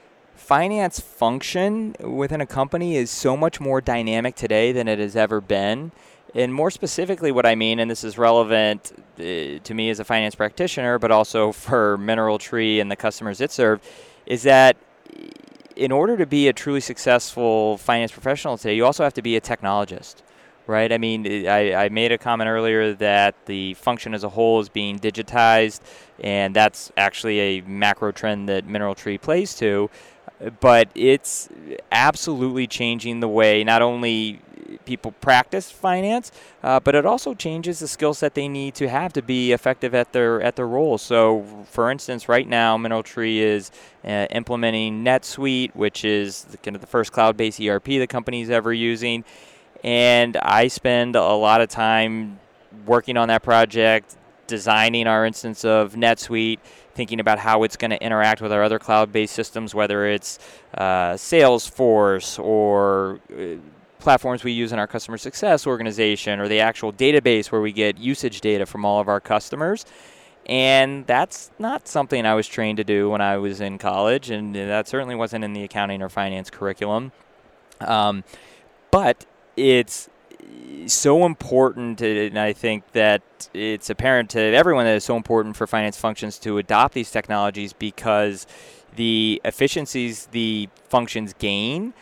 finance 0.48 0.98
function 0.98 1.94
within 2.00 2.40
a 2.40 2.46
company 2.46 2.96
is 2.96 3.11
so 3.11 3.37
much 3.37 3.61
more 3.61 3.82
dynamic 3.82 4.34
today 4.34 4.72
than 4.72 4.88
it 4.88 4.98
has 4.98 5.14
ever 5.14 5.42
been. 5.42 5.92
And 6.34 6.54
more 6.54 6.70
specifically, 6.70 7.30
what 7.30 7.44
I 7.44 7.54
mean, 7.54 7.78
and 7.78 7.90
this 7.90 8.02
is 8.02 8.16
relevant 8.16 8.92
uh, 9.18 9.22
to 9.62 9.74
me 9.74 9.90
as 9.90 10.00
a 10.00 10.04
finance 10.04 10.34
practitioner, 10.34 10.98
but 10.98 11.11
also 11.11 11.52
for 11.52 11.98
MineralTree 11.98 12.80
and 12.80 12.90
the 12.90 12.96
customers 12.96 13.42
it 13.42 13.50
serves, 13.52 13.87
is 14.24 14.42
that 14.44 14.78
in 15.76 15.92
order 15.92 16.16
to 16.16 16.24
be 16.24 16.48
a 16.48 16.54
truly 16.54 16.80
successful 16.80 17.76
finance 17.76 18.11
professional 18.11 18.56
today, 18.56 18.74
you 18.74 18.87
also 18.87 19.04
have 19.04 19.12
to 19.14 19.22
be 19.22 19.37
a 19.37 19.42
technologist, 19.42 20.22
right? 20.66 20.90
I 20.90 20.96
mean, 20.96 21.46
I, 21.46 21.74
I 21.74 21.88
made 21.90 22.11
a 22.11 22.16
comment 22.16 22.48
earlier 22.48 22.94
that 22.94 23.34
the 23.44 23.74
function 23.74 24.14
as 24.14 24.24
a 24.24 24.30
whole 24.30 24.61
is 24.61 24.70
being 24.70 24.98
digitized, 24.98 25.80
and 26.20 26.56
that's 26.56 26.90
actually 26.96 27.38
a 27.38 27.61
macro 27.61 28.12
trend 28.12 28.48
that 28.48 28.66
MineralTree 28.66 29.20
plays 29.20 29.54
to 29.56 29.90
but 30.61 30.88
it's 30.94 31.48
absolutely 31.90 32.66
changing 32.66 33.20
the 33.20 33.29
way 33.29 33.64
not 33.64 33.83
only 33.83 34.40
people 34.85 35.12
practice 35.20 35.70
finance, 35.70 36.31
uh, 36.62 36.81
but 36.81 36.94
it 36.94 37.07
also 37.07 37.35
changes 37.35 37.79
the 37.79 37.88
skill 37.88 38.14
set 38.14 38.35
they 38.35 38.48
need 38.48 38.74
to 38.74 38.88
have 38.88 39.12
to 39.12 39.22
be 39.22 39.53
effective 39.53 39.94
at 39.94 40.12
their 40.12 40.40
at 40.42 40.57
their 40.57 40.66
role. 40.66 40.98
So, 40.98 41.64
for 41.70 41.90
instance, 41.90 42.29
right 42.29 42.46
now, 42.46 42.77
MineralTree 42.77 43.37
is 43.37 43.70
uh, 44.05 44.27
implementing 44.31 45.05
NetSuite, 45.05 45.74
which 45.74 46.05
is 46.05 46.44
the, 46.44 46.57
kind 46.59 46.74
of 46.74 46.81
the 46.81 46.87
first 46.87 47.12
cloud-based 47.12 47.61
ERP 47.61 47.85
the 47.85 48.07
company's 48.07 48.51
ever 48.51 48.72
using, 48.72 49.24
and 49.85 50.37
I 50.37 50.68
spend 50.68 51.16
a 51.16 51.22
lot 51.35 51.61
of 51.61 51.68
time 51.68 52.40
working 52.87 53.16
on 53.16 53.29
that 53.29 53.42
project, 53.42 54.16
designing 54.48 55.06
our 55.06 55.24
instance 55.24 55.64
of 55.64 55.94
NetSuite 55.94 56.58
thinking 56.94 57.20
about 57.20 57.38
how 57.38 57.62
it's 57.62 57.76
going 57.76 57.92
to 57.92 58.02
interact 58.02 58.40
with 58.40 58.52
our 58.52 58.64
other 58.64 58.80
cloud-based 58.80 59.32
systems, 59.32 59.72
whether 59.72 60.06
it's 60.06 60.40
uh, 60.74 61.12
Salesforce 61.12 62.42
or 62.42 63.20
uh, 63.32 63.54
platforms 64.00 64.42
we 64.42 64.50
use 64.50 64.72
in 64.72 64.80
our 64.80 64.87
customer 64.88 65.16
success 65.16 65.66
organization 65.66 66.40
or 66.40 66.48
the 66.48 66.58
actual 66.58 66.92
database 66.92 67.52
where 67.52 67.61
we 67.61 67.70
get 67.72 67.98
usage 67.98 68.40
data 68.40 68.66
from 68.66 68.84
all 68.84 69.00
of 69.00 69.06
our 69.06 69.20
customers. 69.20 69.87
And 70.46 71.06
that's 71.06 71.50
not 71.58 71.87
something 71.87 72.24
I 72.24 72.34
was 72.34 72.48
trained 72.48 72.78
to 72.78 72.84
do 72.84 73.11
when 73.11 73.20
I 73.20 73.37
was 73.37 73.61
in 73.61 73.76
college, 73.76 74.30
and 74.30 74.54
that 74.54 74.88
certainly 74.88 75.14
wasn't 75.14 75.44
in 75.44 75.52
the 75.52 75.62
accounting 75.62 76.02
or 76.02 76.08
finance 76.08 76.48
curriculum. 76.48 77.12
Um, 77.80 78.24
but 78.90 79.26
it's 79.56 80.08
so 80.87 81.27
important, 81.27 82.01
and 82.01 82.38
I 82.38 82.53
think 82.53 82.92
that 82.92 83.22
it's 83.53 83.90
apparent 83.90 84.31
to 84.31 84.40
everyone 84.40 84.85
that 84.85 84.96
it's 84.96 85.07
so 85.07 85.16
important 85.16 85.57
for 85.57 85.66
finance 85.66 85.96
functions 85.96 86.38
to 86.40 86.59
adopt 86.59 86.94
these 86.94 87.11
technologies 87.11 87.72
because 87.72 88.46
the 88.96 89.40
efficiencies 89.44 90.27
the 90.27 90.68
functions 90.88 91.35
gain 91.38 91.92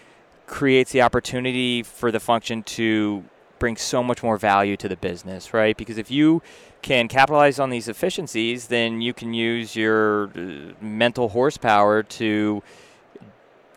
creates 0.47 0.93
the 0.93 1.03
opportunity 1.03 1.83
for 1.83 2.13
the 2.13 2.21
function 2.21 2.63
to 2.63 3.25
bring 3.59 3.77
so 3.77 4.03
much 4.03 4.23
more 4.23 4.37
value 4.37 4.77
to 4.77 4.89
the 4.89 4.97
business, 4.97 5.53
right? 5.53 5.77
Because 5.77 5.99
if 5.99 6.11
you 6.11 6.43
can 6.83 7.09
capitalize 7.09 7.59
on 7.59 7.71
these 7.71 7.89
efficiencies, 7.89 8.69
then 8.69 9.01
you 9.01 9.13
can 9.13 9.35
use 9.35 9.75
your 9.75 10.25
uh, 10.29 10.75
mental 10.81 11.31
horsepower 11.31 12.03
to 12.03 12.63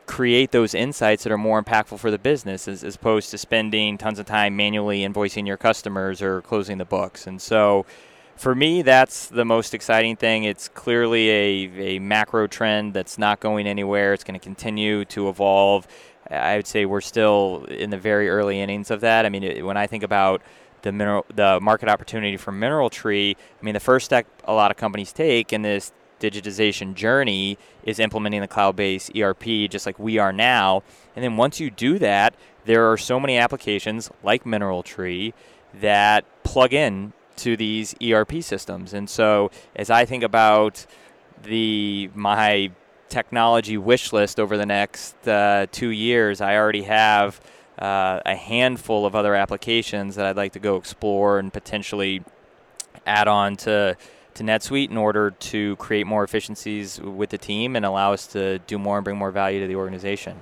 create 0.10 0.50
those 0.50 0.74
insights 0.74 1.24
that 1.24 1.32
are 1.32 1.38
more 1.38 1.63
impactful 1.63 2.00
for 2.00 2.10
the 2.10 2.17
business 2.17 2.67
as, 2.67 2.84
as, 2.84 2.95
opposed 2.95 3.30
to 3.30 3.38
spending 3.38 3.95
tons 3.95 4.17
of 4.17 4.26
time 4.26 4.56
manually 4.56 5.02
invoicing 5.02 5.45
your 5.45 5.56
customers 5.56 6.19
or 6.19 6.41
closing 6.41 6.80
the 6.80 6.84
books. 6.84 7.28
And 7.28 7.39
so 7.39 7.86
for 8.36 8.56
me, 8.56 8.82
that's 8.82 9.28
the 9.28 9.45
most 9.45 9.76
exciting 9.76 10.15
thing. 10.15 10.45
It's 10.45 10.67
clearly 10.67 11.30
a, 11.30 11.95
a 11.95 12.00
macro 12.00 12.48
trend 12.48 12.95
that's 12.95 13.19
not 13.19 13.39
going 13.39 13.67
anywhere. 13.67 14.15
It's 14.15 14.24
going 14.24 14.39
to 14.39 14.43
continue 14.43 15.06
to 15.06 15.30
evolve. 15.30 15.88
I 16.28 16.56
would 16.56 16.65
say 16.65 16.88
we're 16.88 17.02
still 17.02 17.65
in 17.65 17.91
the 17.91 17.98
very 17.98 18.30
early 18.30 18.60
innings 18.60 18.89
of 18.89 19.02
that. 19.02 19.28
I 19.28 19.30
mean, 19.30 19.63
when 19.63 19.78
I 19.78 19.86
think 19.86 20.02
about 20.02 20.41
the 20.82 20.91
mineral, 20.91 21.24
the 21.36 21.60
market 21.62 21.88
opportunity 21.88 22.36
for 22.36 22.52
MineralTree, 22.52 23.36
I 23.36 23.63
mean, 23.63 23.76
the 23.76 23.80
first 23.80 24.06
step 24.06 24.26
a 24.45 24.54
lot 24.54 24.72
of 24.72 24.78
companies 24.78 25.13
take 25.13 25.54
in 25.54 25.62
this 25.62 25.91
digitization 26.19 26.93
journey 26.93 27.58
is 27.84 27.99
implementing 27.99 28.41
the 28.41 28.47
cloud-based 28.47 29.15
ERP 29.15 29.69
just 29.69 29.86
like 29.86 29.97
we 29.99 30.17
are 30.17 30.34
now. 30.34 30.84
And 31.15 31.23
then 31.23 31.38
once 31.38 31.60
you 31.60 31.69
do 31.69 31.99
that, 31.99 32.36
there 32.65 32.91
are 32.91 32.97
so 32.97 33.19
many 33.19 33.38
applications 33.38 34.10
like 34.23 34.43
MineralTree 34.43 35.34
that 35.82 36.25
plug 36.43 36.73
in 36.73 37.13
to 37.38 37.55
these 37.55 37.95
ERP 38.01 38.43
systems. 38.43 38.93
And 38.93 39.10
so 39.10 39.49
as 39.75 39.89
I 39.89 40.05
think 40.05 40.23
about 40.23 40.86
the 41.43 42.10
my 42.13 42.71
technology 43.08 43.77
wish 43.77 44.13
list 44.13 44.39
over 44.39 44.58
the 44.58 44.65
next 44.65 45.27
uh, 45.27 45.65
two 45.71 45.89
years, 45.89 46.41
I 46.41 46.58
already 46.58 46.84
have 46.84 47.41
uh, 47.79 48.19
a 48.25 48.36
handful 48.36 49.05
of 49.05 49.15
other 49.15 49.36
applications 49.36 50.15
that 50.15 50.25
I'd 50.25 50.38
like 50.38 50.53
to 50.53 50.60
go 50.60 50.75
explore 50.75 51.39
and 51.39 51.51
potentially 51.51 52.23
add 53.05 53.27
on 53.27 53.55
to 53.58 53.95
to 54.36 54.44
NetSuite 54.44 54.89
in 54.89 54.98
order 54.98 55.32
to 55.32 55.76
create 55.78 56.08
more 56.08 56.24
efficiencies 56.24 57.00
with 57.00 57.30
the 57.30 57.38
team 57.38 57.76
and 57.76 57.86
allow 57.86 58.13
us 58.13 58.28
to 58.28 58.60
do 58.60 58.78
more 58.78 58.98
and 58.98 59.04
bring 59.04 59.18
more 59.18 59.32
value 59.32 59.60
to 59.62 59.68
the 59.68 59.76
organization. 59.76 60.39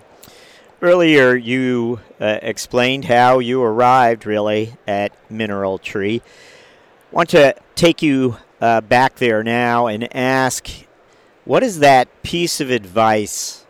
Earlier, 0.82 1.36
you 1.36 2.00
uh, 2.21 2.39
explained 2.41 3.06
how 3.06 3.39
you 3.39 3.63
arrived 3.63 4.26
really 4.26 4.76
at 4.88 5.12
MineralTree. 5.30 6.21
I 6.21 7.15
want 7.15 7.30
to 7.30 7.56
take 7.76 8.02
you 8.02 8.38
uh, 8.62 8.82
back 8.82 9.15
there 9.15 9.43
now 9.43 9.88
and 9.88 10.15
ask 10.15 10.69
what 11.45 11.63
is 11.63 11.80
that 11.80 12.10
piece 12.23 12.60
of 12.60 12.69
advice 12.69 13.65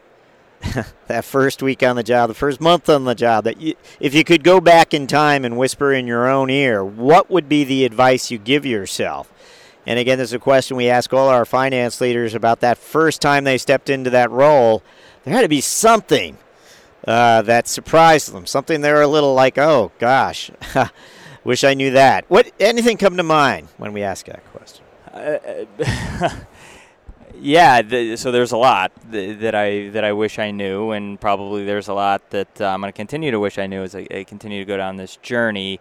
that 1.08 1.24
first 1.24 1.62
week 1.62 1.84
on 1.84 1.96
the 1.96 2.04
job, 2.04 2.28
the 2.28 2.34
first 2.34 2.60
month 2.60 2.90
on 2.90 3.06
the 3.06 3.16
job, 3.16 3.44
that 3.44 3.62
you, 3.62 3.76
if 4.00 4.14
you 4.14 4.24
could 4.24 4.44
go 4.44 4.60
back 4.60 4.94
in 4.94 5.08
time 5.08 5.46
and 5.46 5.58
whisper 5.58 5.94
in 5.94 6.08
your 6.08 6.28
own 6.28 6.50
ear, 6.50 6.84
what 6.84 7.30
would 7.30 7.48
be 7.48 7.64
the 7.64 7.86
advice 7.86 8.32
you 8.32 8.38
give 8.38 8.66
yourself? 8.66 9.32
And 9.88 9.98
again, 9.98 10.18
this 10.18 10.32
is 10.32 10.34
a 10.34 10.40
question 10.40 10.76
we 10.76 10.90
ask 10.90 11.14
all 11.14 11.30
our 11.30 11.46
finance 11.46 12.02
leaders 12.02 12.34
about 12.34 12.60
that 12.60 12.78
first 12.78 13.22
time 13.22 13.46
they 13.46 13.58
stepped 13.58 13.90
into 13.90 14.10
that 14.10 14.30
role. 14.30 14.84
There 15.24 15.34
had 15.34 15.44
to 15.44 15.48
be 15.48 15.62
something 15.62 16.38
uh, 17.08 17.42
that 17.44 17.70
surprised 17.70 18.34
them, 18.34 18.46
something 18.46 18.82
they 18.82 18.92
were 18.92 19.02
a 19.02 19.08
little 19.08 19.34
like, 19.34 19.58
"Oh 19.58 19.94
gosh, 19.98 20.52
wish 21.46 21.64
I 21.64 21.74
knew 21.74 21.92
that." 21.92 22.26
What 22.30 22.52
anything 22.60 22.98
come 22.98 23.16
to 23.16 23.24
mind 23.24 23.70
when 23.78 23.94
we 23.94 24.04
ask 24.04 24.26
that 24.26 24.44
question? 24.52 24.84
Uh, 25.14 26.36
yeah, 27.40 27.82
the, 27.82 28.18
so 28.18 28.34
there's 28.34 28.52
a 28.52 28.58
lot 28.58 28.92
that 29.12 29.56
I 29.56 29.88
that 29.92 30.04
I 30.04 30.12
wish 30.12 30.38
I 30.38 30.52
knew, 30.52 30.92
and 30.92 31.18
probably 31.18 31.64
there's 31.64 31.88
a 31.88 31.94
lot 31.94 32.30
that 32.32 32.60
uh, 32.60 32.66
I'm 32.66 32.82
going 32.82 32.92
to 32.92 32.98
continue 32.98 33.32
to 33.32 33.40
wish 33.40 33.58
I 33.58 33.68
knew 33.68 33.84
as 33.84 33.96
I, 33.96 34.06
I 34.12 34.26
continue 34.26 34.60
to 34.60 34.66
go 34.66 34.76
down 34.76 34.98
this 34.98 35.16
journey. 35.16 35.80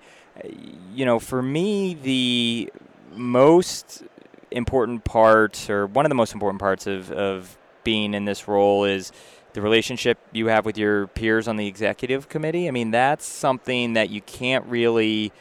You 0.94 1.06
know, 1.06 1.18
for 1.18 1.42
me, 1.42 1.94
the 1.94 2.70
most 3.16 4.04
important 4.50 5.04
part, 5.04 5.68
or 5.68 5.86
one 5.86 6.04
of 6.04 6.10
the 6.10 6.14
most 6.14 6.32
important 6.32 6.60
parts 6.60 6.86
of, 6.86 7.10
of 7.10 7.58
being 7.84 8.14
in 8.14 8.24
this 8.24 8.48
role, 8.48 8.84
is 8.84 9.12
the 9.52 9.60
relationship 9.60 10.18
you 10.32 10.48
have 10.48 10.64
with 10.64 10.76
your 10.76 11.06
peers 11.08 11.48
on 11.48 11.56
the 11.56 11.66
executive 11.66 12.28
committee. 12.28 12.68
I 12.68 12.70
mean, 12.70 12.90
that's 12.90 13.24
something 13.24 13.94
that 13.94 14.10
you 14.10 14.20
can't 14.20 14.66
really 14.66 15.32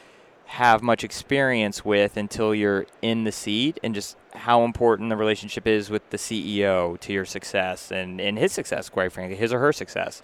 have 0.46 0.82
much 0.82 1.04
experience 1.04 1.84
with 1.84 2.18
until 2.18 2.54
you're 2.54 2.86
in 3.02 3.24
the 3.24 3.32
seat 3.32 3.80
and 3.84 3.96
just 3.96 4.16
how 4.34 4.64
important 4.64 5.10
the 5.10 5.18
relationship 5.18 5.66
is 5.66 5.90
with 5.90 6.08
the 6.12 6.18
CEO 6.18 7.00
to 7.00 7.12
your 7.12 7.26
success 7.26 7.92
and, 7.92 8.22
and 8.22 8.38
his 8.38 8.52
success, 8.52 8.90
quite 8.90 9.12
frankly, 9.12 9.36
his 9.36 9.52
or 9.52 9.60
her 9.60 9.74
success, 9.74 10.22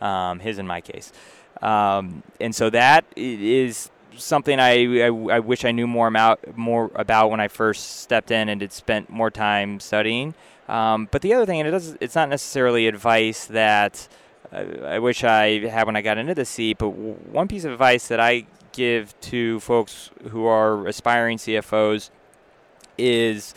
um, 0.00 0.40
his 0.40 0.58
in 0.58 0.66
my 0.66 0.80
case. 0.80 1.12
Um, 1.62 2.22
and 2.40 2.54
so 2.54 2.70
that 2.70 3.04
is 3.16 3.90
something 4.16 4.58
I, 4.58 5.04
I, 5.04 5.06
I, 5.06 5.38
wish 5.40 5.64
I 5.64 5.72
knew 5.72 5.86
more 5.86 6.06
about 6.08 6.56
more 6.56 6.90
about 6.94 7.30
when 7.30 7.40
I 7.40 7.48
first 7.48 8.00
stepped 8.00 8.30
in 8.30 8.48
and 8.48 8.60
had 8.60 8.72
spent 8.72 9.10
more 9.10 9.30
time 9.30 9.80
studying. 9.80 10.34
Um, 10.68 11.08
but 11.10 11.22
the 11.22 11.34
other 11.34 11.46
thing, 11.46 11.60
and 11.60 11.68
it 11.68 11.72
does, 11.72 11.96
it's 12.00 12.14
not 12.14 12.28
necessarily 12.28 12.86
advice 12.86 13.46
that 13.46 14.08
I, 14.52 14.60
I 14.84 14.98
wish 14.98 15.24
I 15.24 15.66
had 15.68 15.86
when 15.86 15.96
I 15.96 16.02
got 16.02 16.18
into 16.18 16.34
the 16.34 16.44
seat. 16.44 16.78
But 16.78 16.90
one 16.90 17.48
piece 17.48 17.64
of 17.64 17.72
advice 17.72 18.08
that 18.08 18.20
I 18.20 18.46
give 18.72 19.18
to 19.20 19.60
folks 19.60 20.10
who 20.30 20.46
are 20.46 20.86
aspiring 20.86 21.38
CFOs 21.38 22.10
is 22.96 23.54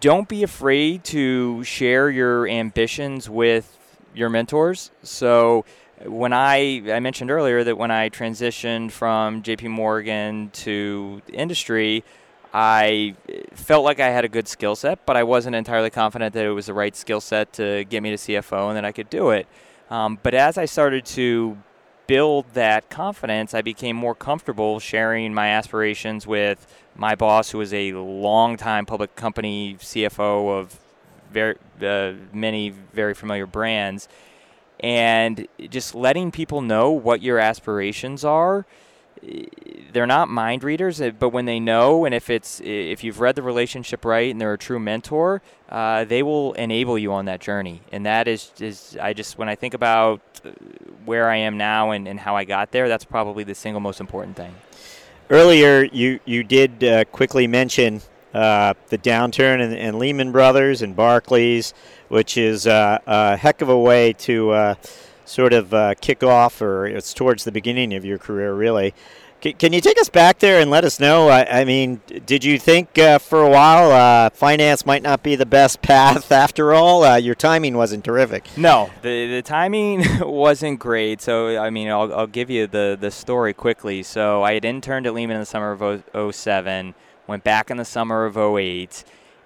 don't 0.00 0.28
be 0.28 0.42
afraid 0.42 1.04
to 1.04 1.64
share 1.64 2.10
your 2.10 2.46
ambitions 2.48 3.28
with 3.28 3.78
your 4.14 4.28
mentors. 4.28 4.90
So 5.02 5.64
when 6.04 6.32
I 6.32 6.82
I 6.92 7.00
mentioned 7.00 7.30
earlier 7.30 7.64
that 7.64 7.76
when 7.76 7.90
I 7.90 8.10
transitioned 8.10 8.92
from 8.92 9.42
JP 9.42 9.70
Morgan 9.70 10.50
to 10.54 11.22
industry, 11.32 12.04
I 12.52 13.14
felt 13.52 13.84
like 13.84 14.00
I 14.00 14.08
had 14.08 14.24
a 14.24 14.28
good 14.28 14.48
skill 14.48 14.76
set, 14.76 15.04
but 15.06 15.16
I 15.16 15.22
wasn't 15.22 15.56
entirely 15.56 15.90
confident 15.90 16.34
that 16.34 16.44
it 16.44 16.50
was 16.50 16.66
the 16.66 16.74
right 16.74 16.94
skill 16.94 17.20
set 17.20 17.52
to 17.54 17.84
get 17.84 18.02
me 18.02 18.10
to 18.10 18.16
CFO 18.16 18.68
and 18.68 18.76
that 18.76 18.84
I 18.84 18.92
could 18.92 19.10
do 19.10 19.30
it. 19.30 19.46
Um, 19.90 20.18
but 20.22 20.34
as 20.34 20.58
I 20.58 20.64
started 20.64 21.04
to 21.06 21.56
build 22.06 22.46
that 22.54 22.88
confidence, 22.88 23.54
I 23.54 23.62
became 23.62 23.96
more 23.96 24.14
comfortable 24.14 24.80
sharing 24.80 25.34
my 25.34 25.48
aspirations 25.48 26.26
with 26.26 26.66
my 26.94 27.14
boss, 27.14 27.50
who 27.50 27.58
was 27.58 27.74
a 27.74 27.92
long-time 27.92 28.86
public 28.86 29.16
company 29.16 29.76
CFO 29.80 30.58
of 30.58 30.78
very 31.30 31.56
uh, 31.82 32.12
many 32.32 32.70
very 32.70 33.12
familiar 33.12 33.46
brands 33.46 34.08
and 34.80 35.48
just 35.70 35.94
letting 35.94 36.30
people 36.30 36.60
know 36.60 36.90
what 36.90 37.22
your 37.22 37.38
aspirations 37.38 38.24
are 38.24 38.66
they're 39.92 40.06
not 40.06 40.28
mind 40.28 40.62
readers 40.62 41.00
eh, 41.00 41.10
but 41.10 41.30
when 41.30 41.46
they 41.46 41.58
know 41.58 42.04
and 42.04 42.14
if 42.14 42.28
it's 42.28 42.60
if 42.60 43.02
you've 43.02 43.20
read 43.20 43.34
the 43.34 43.42
relationship 43.42 44.04
right 44.04 44.30
and 44.30 44.40
they're 44.40 44.52
a 44.52 44.58
true 44.58 44.78
mentor 44.78 45.42
uh, 45.68 46.04
they 46.04 46.22
will 46.22 46.52
enable 46.52 46.96
you 46.96 47.12
on 47.12 47.24
that 47.24 47.40
journey. 47.40 47.80
And 47.90 48.06
that 48.06 48.28
is, 48.28 48.52
is 48.60 48.96
i 49.00 49.12
just 49.12 49.38
when 49.38 49.48
i 49.48 49.54
think 49.54 49.74
about 49.74 50.20
uh, 50.44 50.50
where 51.04 51.28
i 51.28 51.36
am 51.36 51.56
now 51.56 51.90
and, 51.90 52.06
and 52.06 52.20
how 52.20 52.36
i 52.36 52.44
got 52.44 52.72
there 52.72 52.88
that's 52.88 53.04
probably 53.04 53.44
the 53.44 53.54
single 53.54 53.80
most 53.80 54.00
important 54.00 54.36
thing. 54.36 54.54
Earlier 55.30 55.84
you 55.84 56.20
you 56.24 56.44
did 56.44 56.84
uh, 56.84 57.04
quickly 57.06 57.46
mention 57.46 58.02
uh, 58.36 58.74
the 58.88 58.98
downturn 58.98 59.74
and, 59.74 59.98
Lehman 59.98 60.30
Brothers 60.30 60.82
and 60.82 60.94
Barclays, 60.94 61.72
which 62.08 62.36
is 62.36 62.66
uh, 62.66 62.98
a 63.06 63.36
heck 63.36 63.62
of 63.62 63.70
a 63.70 63.78
way 63.78 64.12
to 64.12 64.50
uh, 64.50 64.74
sort 65.24 65.54
of 65.54 65.72
uh, 65.72 65.94
kick 66.00 66.22
off, 66.22 66.60
or 66.60 66.86
it's 66.86 67.14
towards 67.14 67.44
the 67.44 67.52
beginning 67.52 67.94
of 67.94 68.04
your 68.04 68.18
career, 68.18 68.52
really. 68.52 68.92
C- 69.42 69.54
can 69.54 69.72
you 69.72 69.80
take 69.80 69.98
us 69.98 70.10
back 70.10 70.38
there 70.40 70.60
and 70.60 70.70
let 70.70 70.84
us 70.84 71.00
know? 71.00 71.28
I, 71.28 71.60
I 71.60 71.64
mean, 71.64 72.02
did 72.26 72.44
you 72.44 72.58
think 72.58 72.98
uh, 72.98 73.18
for 73.18 73.42
a 73.42 73.48
while 73.48 74.28
finance 74.30 74.84
might 74.84 75.02
not 75.02 75.22
be 75.22 75.34
the 75.34 75.46
best 75.46 75.80
path 75.80 76.30
after 76.44 76.74
all? 76.74 77.18
your 77.18 77.34
timing 77.34 77.74
wasn't 77.74 78.04
terrific. 78.04 78.46
No, 78.58 78.90
the, 79.00 79.28
the 79.28 79.42
timing 79.42 80.04
wasn't 80.20 80.78
great. 80.78 81.22
So, 81.22 81.58
I 81.58 81.70
mean, 81.70 81.88
I'll, 81.88 82.12
I'll 82.14 82.26
give 82.26 82.50
you 82.50 82.66
the, 82.66 82.98
the 83.00 83.10
story 83.10 83.54
quickly. 83.54 84.02
So, 84.02 84.42
I 84.42 84.52
had 84.52 84.66
interned 84.66 85.06
at 85.06 85.14
Lehman 85.14 85.36
in 85.36 85.40
the 85.40 85.46
summer 85.46 85.72
of 85.72 86.34
07 86.34 86.94
went 87.26 87.44
back 87.44 87.70
in 87.70 87.76
the 87.76 87.84
summer 87.84 88.24
of 88.24 88.36
08. 88.36 89.04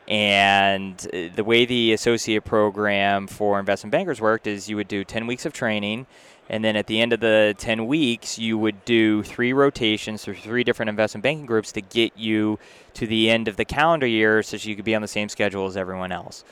And 0.08 1.00
uh, 1.12 1.34
the 1.34 1.44
way 1.44 1.64
the 1.64 1.92
associate 1.92 2.44
program 2.44 3.26
for 3.26 3.58
investment 3.58 3.92
bankers 3.92 4.20
worked 4.20 4.46
is 4.46 4.68
you 4.68 4.76
would 4.76 4.88
do 4.88 5.04
10 5.04 5.26
weeks 5.26 5.46
of 5.46 5.52
training. 5.52 6.06
And 6.48 6.64
then 6.64 6.74
at 6.74 6.88
the 6.88 7.00
end 7.00 7.12
of 7.12 7.20
the 7.20 7.54
10 7.58 7.86
weeks, 7.86 8.36
you 8.36 8.58
would 8.58 8.84
do 8.84 9.22
three 9.22 9.52
rotations 9.52 10.24
through 10.24 10.34
three 10.34 10.64
different 10.64 10.88
investment 10.88 11.22
banking 11.22 11.46
groups 11.46 11.70
to 11.72 11.80
get 11.80 12.16
you 12.16 12.58
to 12.94 13.06
the 13.06 13.30
end 13.30 13.46
of 13.46 13.56
the 13.56 13.64
calendar 13.64 14.06
year 14.06 14.42
so 14.42 14.56
you 14.56 14.74
could 14.74 14.84
be 14.84 14.96
on 14.96 15.02
the 15.02 15.08
same 15.08 15.28
schedule 15.28 15.66
as 15.66 15.76
everyone 15.76 16.10
else. 16.10 16.42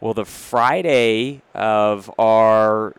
Well, 0.00 0.14
the 0.14 0.24
Friday 0.24 1.42
of 1.54 2.10
our 2.18 2.94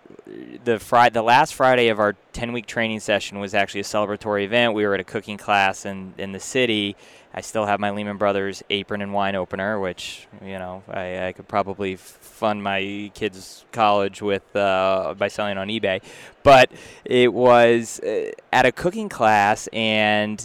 the 0.64 0.80
Friday, 0.80 1.14
the 1.14 1.22
last 1.22 1.54
Friday 1.54 1.90
of 1.90 2.00
our 2.00 2.16
10 2.34 2.54
week 2.54 2.66
training 2.66 3.02
session 3.02 3.40
was 3.40 3.54
actually 3.54 3.82
a 3.82 3.84
celebratory 3.84 4.44
event. 4.44 4.74
We 4.74 4.86
were 4.86 4.94
at 4.94 5.00
a 5.00 5.06
cooking 5.06 5.38
class 5.38 5.86
in, 5.86 6.14
in 6.18 6.32
the 6.32 6.40
city. 6.40 6.96
I 7.38 7.42
still 7.42 7.68
have 7.68 7.80
my 7.80 7.92
Lehman 7.92 8.18
Brothers 8.18 8.64
apron 8.72 9.00
and 9.04 9.14
wine 9.14 9.36
opener, 9.36 9.80
which 9.80 10.28
you 10.44 10.58
know 10.58 10.82
I, 10.90 11.28
I 11.28 11.32
could 11.34 11.48
probably 11.48 11.96
fund 11.96 12.64
my 12.64 13.12
kids' 13.14 13.64
college 13.72 14.24
with 14.24 14.56
uh, 14.56 15.14
by 15.16 15.28
selling 15.28 15.60
on 15.60 15.68
eBay. 15.68 16.02
But 16.42 16.72
it 17.06 17.32
was 17.32 18.00
uh, 18.00 18.32
at 18.52 18.66
a 18.66 18.72
cooking 18.72 19.08
class, 19.08 19.70
and 19.72 20.40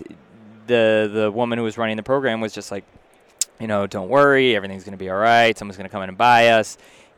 the 0.66 1.10
the 1.10 1.30
woman 1.30 1.56
who 1.56 1.64
was 1.64 1.78
running 1.78 1.96
the 1.96 2.02
program 2.02 2.42
was 2.42 2.52
just 2.52 2.70
like, 2.70 2.84
you 3.58 3.68
know, 3.68 3.86
don't 3.86 4.10
worry, 4.10 4.54
everything's 4.54 4.84
going 4.84 4.92
to 4.92 5.02
be 5.02 5.08
all 5.08 5.16
right. 5.16 5.56
Someone's 5.56 5.78
going 5.78 5.88
to 5.88 5.92
come 5.92 6.02
in 6.02 6.10
and 6.10 6.18
buy 6.18 6.48
us. 6.48 6.76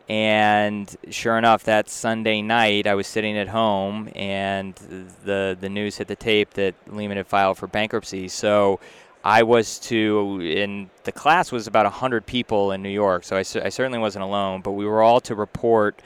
And 0.09 0.95
sure 1.11 1.37
enough, 1.37 1.65
that 1.65 1.89
Sunday 1.89 2.43
night, 2.43 2.87
I 2.87 2.95
was 2.95 3.09
sitting 3.09 3.37
at 3.39 3.49
home, 3.49 4.09
and 4.15 4.77
the 5.25 5.59
the 5.61 5.69
news 5.69 5.97
hit 5.97 6.07
the 6.07 6.15
tape 6.15 6.51
that 6.51 6.77
Lehman 6.87 7.17
had 7.17 7.27
filed 7.27 7.59
for 7.59 7.67
bankruptcy. 7.67 8.29
So 8.29 8.79
I 9.25 9.43
was 9.43 9.79
to, 9.81 10.39
in 10.43 10.91
the 11.05 11.13
class 11.13 11.51
was 11.51 11.67
about 11.67 11.87
100 11.87 12.27
people 12.27 12.73
in 12.73 12.83
New 12.83 12.91
York, 12.91 13.25
so 13.25 13.37
I, 13.37 13.39
I, 13.41 13.43
certainly 13.71 13.99
wasn't 13.99 14.23
alone, 14.23 14.61
but 14.61 14.73
we 14.73 14.85
were 14.85 15.01
all 15.01 15.19
to 15.23 15.35
report 15.35 16.03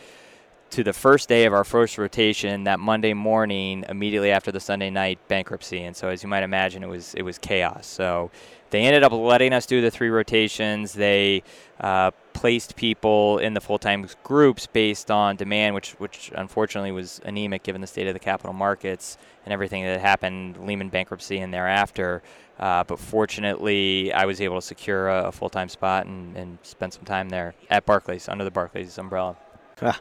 to 0.70 0.84
the 0.84 0.92
first 0.92 1.28
day 1.28 1.44
of 1.44 1.52
our 1.52 1.64
first 1.64 1.98
rotation 1.98 2.64
that 2.64 2.78
Monday 2.78 3.14
morning, 3.14 3.84
immediately 3.88 4.30
after 4.30 4.52
the 4.52 4.60
Sunday 4.60 4.90
night 4.90 5.18
bankruptcy. 5.26 5.82
And 5.82 5.96
so, 5.96 6.08
as 6.08 6.22
you 6.22 6.28
might 6.28 6.44
imagine, 6.44 6.84
it 6.84 6.88
was, 6.88 7.14
it 7.14 7.22
was 7.22 7.38
chaos. 7.38 7.88
So 7.88 8.30
they 8.70 8.82
ended 8.82 9.02
up 9.02 9.12
letting 9.12 9.52
us 9.52 9.66
do 9.66 9.80
the 9.80 9.90
three 9.90 10.08
rotations. 10.08 10.92
They 10.92 11.42
uh, 11.80 12.10
placed 12.32 12.76
people 12.76 13.38
in 13.38 13.54
the 13.54 13.60
full-time 13.60 14.06
groups 14.22 14.66
based 14.66 15.10
on 15.10 15.36
demand, 15.36 15.74
which 15.74 15.92
which 15.92 16.30
unfortunately 16.34 16.92
was 16.92 17.20
anemic 17.24 17.62
given 17.62 17.80
the 17.80 17.86
state 17.86 18.06
of 18.06 18.14
the 18.14 18.20
capital 18.20 18.52
markets 18.52 19.18
and 19.44 19.52
everything 19.52 19.84
that 19.84 20.00
happened, 20.00 20.56
Lehman 20.66 20.88
bankruptcy 20.88 21.38
and 21.38 21.52
thereafter. 21.52 22.22
Uh, 22.58 22.82
but 22.84 22.98
fortunately, 22.98 24.12
I 24.12 24.26
was 24.26 24.40
able 24.40 24.56
to 24.56 24.66
secure 24.66 25.08
a, 25.08 25.28
a 25.28 25.32
full-time 25.32 25.68
spot 25.68 26.06
and, 26.06 26.36
and 26.36 26.58
spend 26.62 26.92
some 26.92 27.04
time 27.04 27.28
there 27.28 27.54
at 27.70 27.86
Barclays 27.86 28.28
under 28.28 28.44
the 28.44 28.50
Barclays 28.50 28.98
umbrella. 28.98 29.36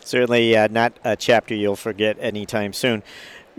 Certainly 0.00 0.56
uh, 0.56 0.68
not 0.70 0.98
a 1.04 1.16
chapter 1.16 1.54
you'll 1.54 1.76
forget 1.76 2.16
anytime 2.20 2.72
soon. 2.72 3.02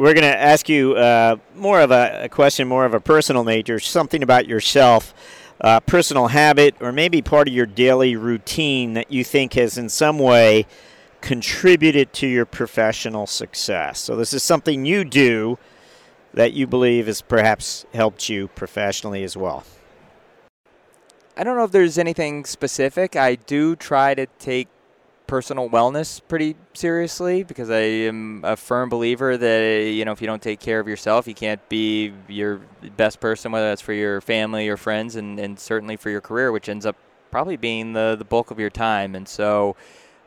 We're 0.02 0.16
going 0.16 0.24
to 0.24 0.36
ask 0.36 0.68
you 0.68 0.96
uh, 0.96 1.36
more 1.54 1.80
of 1.80 1.92
a, 1.92 2.24
a, 2.24 2.28
question, 2.28 2.68
more 2.68 2.86
of 2.86 2.96
a 2.96 3.00
personal 3.00 3.44
nature, 3.44 3.80
something 3.80 4.24
about 4.24 4.48
yourself, 4.48 5.14
uh, 5.62 5.80
personal 5.80 6.30
habit, 6.30 6.74
or 6.80 6.92
maybe 6.92 7.22
part 7.22 7.48
of 7.48 7.54
your 7.54 7.68
daily 7.68 8.16
routine 8.16 8.94
that 8.94 9.12
you 9.12 9.24
think 9.24 9.54
has 9.54 9.78
in 9.78 9.90
some 9.90 10.18
way 10.18 10.66
contributed 11.22 12.14
to 12.14 12.26
your 12.26 12.48
professional 12.48 13.28
success. 13.28 14.00
So, 14.00 14.16
this 14.16 14.34
is 14.34 14.42
something 14.42 14.86
you 14.86 15.04
do 15.04 15.60
that 16.34 16.54
you 16.54 16.66
believe 16.66 17.06
has 17.06 17.22
perhaps 17.22 17.86
helped 17.94 18.28
you 18.28 18.48
professionally 18.48 19.24
as 19.24 19.38
well. 19.38 19.66
I 21.38 21.44
don't 21.44 21.56
know 21.56 21.66
if 21.66 21.72
there's 21.72 22.00
anything 22.00 22.46
specific. 22.46 23.16
I 23.16 23.36
do 23.36 23.76
try 23.76 24.16
to 24.16 24.26
take 24.40 24.68
personal 25.32 25.70
wellness 25.70 26.20
pretty 26.28 26.58
seriously 26.74 27.42
because 27.42 27.70
I 27.70 27.80
am 27.80 28.44
a 28.44 28.58
firm 28.58 28.90
believer 28.90 29.38
that 29.38 29.90
you 29.90 30.04
know 30.04 30.12
if 30.12 30.20
you 30.20 30.28
don't 30.28 30.42
take 30.42 30.60
care 30.60 30.82
of 30.82 30.90
yourself, 30.90 31.26
you 31.26 31.34
can't 31.34 31.62
be 31.70 32.12
your 32.28 32.60
best 32.98 33.22
person, 33.22 33.54
whether 33.54 33.70
that's 33.70 33.82
for 33.82 33.94
your 33.94 34.20
family 34.20 34.68
or 34.68 34.76
friends, 34.76 35.16
and, 35.16 35.40
and 35.40 35.58
certainly 35.58 35.96
for 35.96 36.10
your 36.10 36.20
career, 36.20 36.52
which 36.52 36.68
ends 36.68 36.86
up 36.86 36.98
probably 37.32 37.56
being 37.56 37.94
the 37.94 38.18
the 38.20 38.26
bulk 38.26 38.52
of 38.52 38.60
your 38.60 38.70
time. 38.70 39.16
And 39.16 39.26
so, 39.26 39.78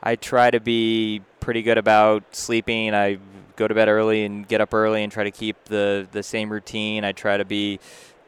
I 0.02 0.16
try 0.16 0.50
to 0.50 0.58
be 0.58 1.20
pretty 1.38 1.60
good 1.60 1.76
about 1.76 2.34
sleeping. 2.34 2.94
I 2.94 3.18
go 3.56 3.68
to 3.68 3.74
bed 3.74 3.88
early 3.88 4.24
and 4.24 4.48
get 4.48 4.62
up 4.62 4.72
early 4.72 5.02
and 5.02 5.12
try 5.12 5.24
to 5.24 5.30
keep 5.30 5.64
the 5.66 6.08
the 6.12 6.22
same 6.22 6.50
routine. 6.50 7.04
I 7.04 7.12
try 7.12 7.36
to 7.36 7.44
be 7.44 7.78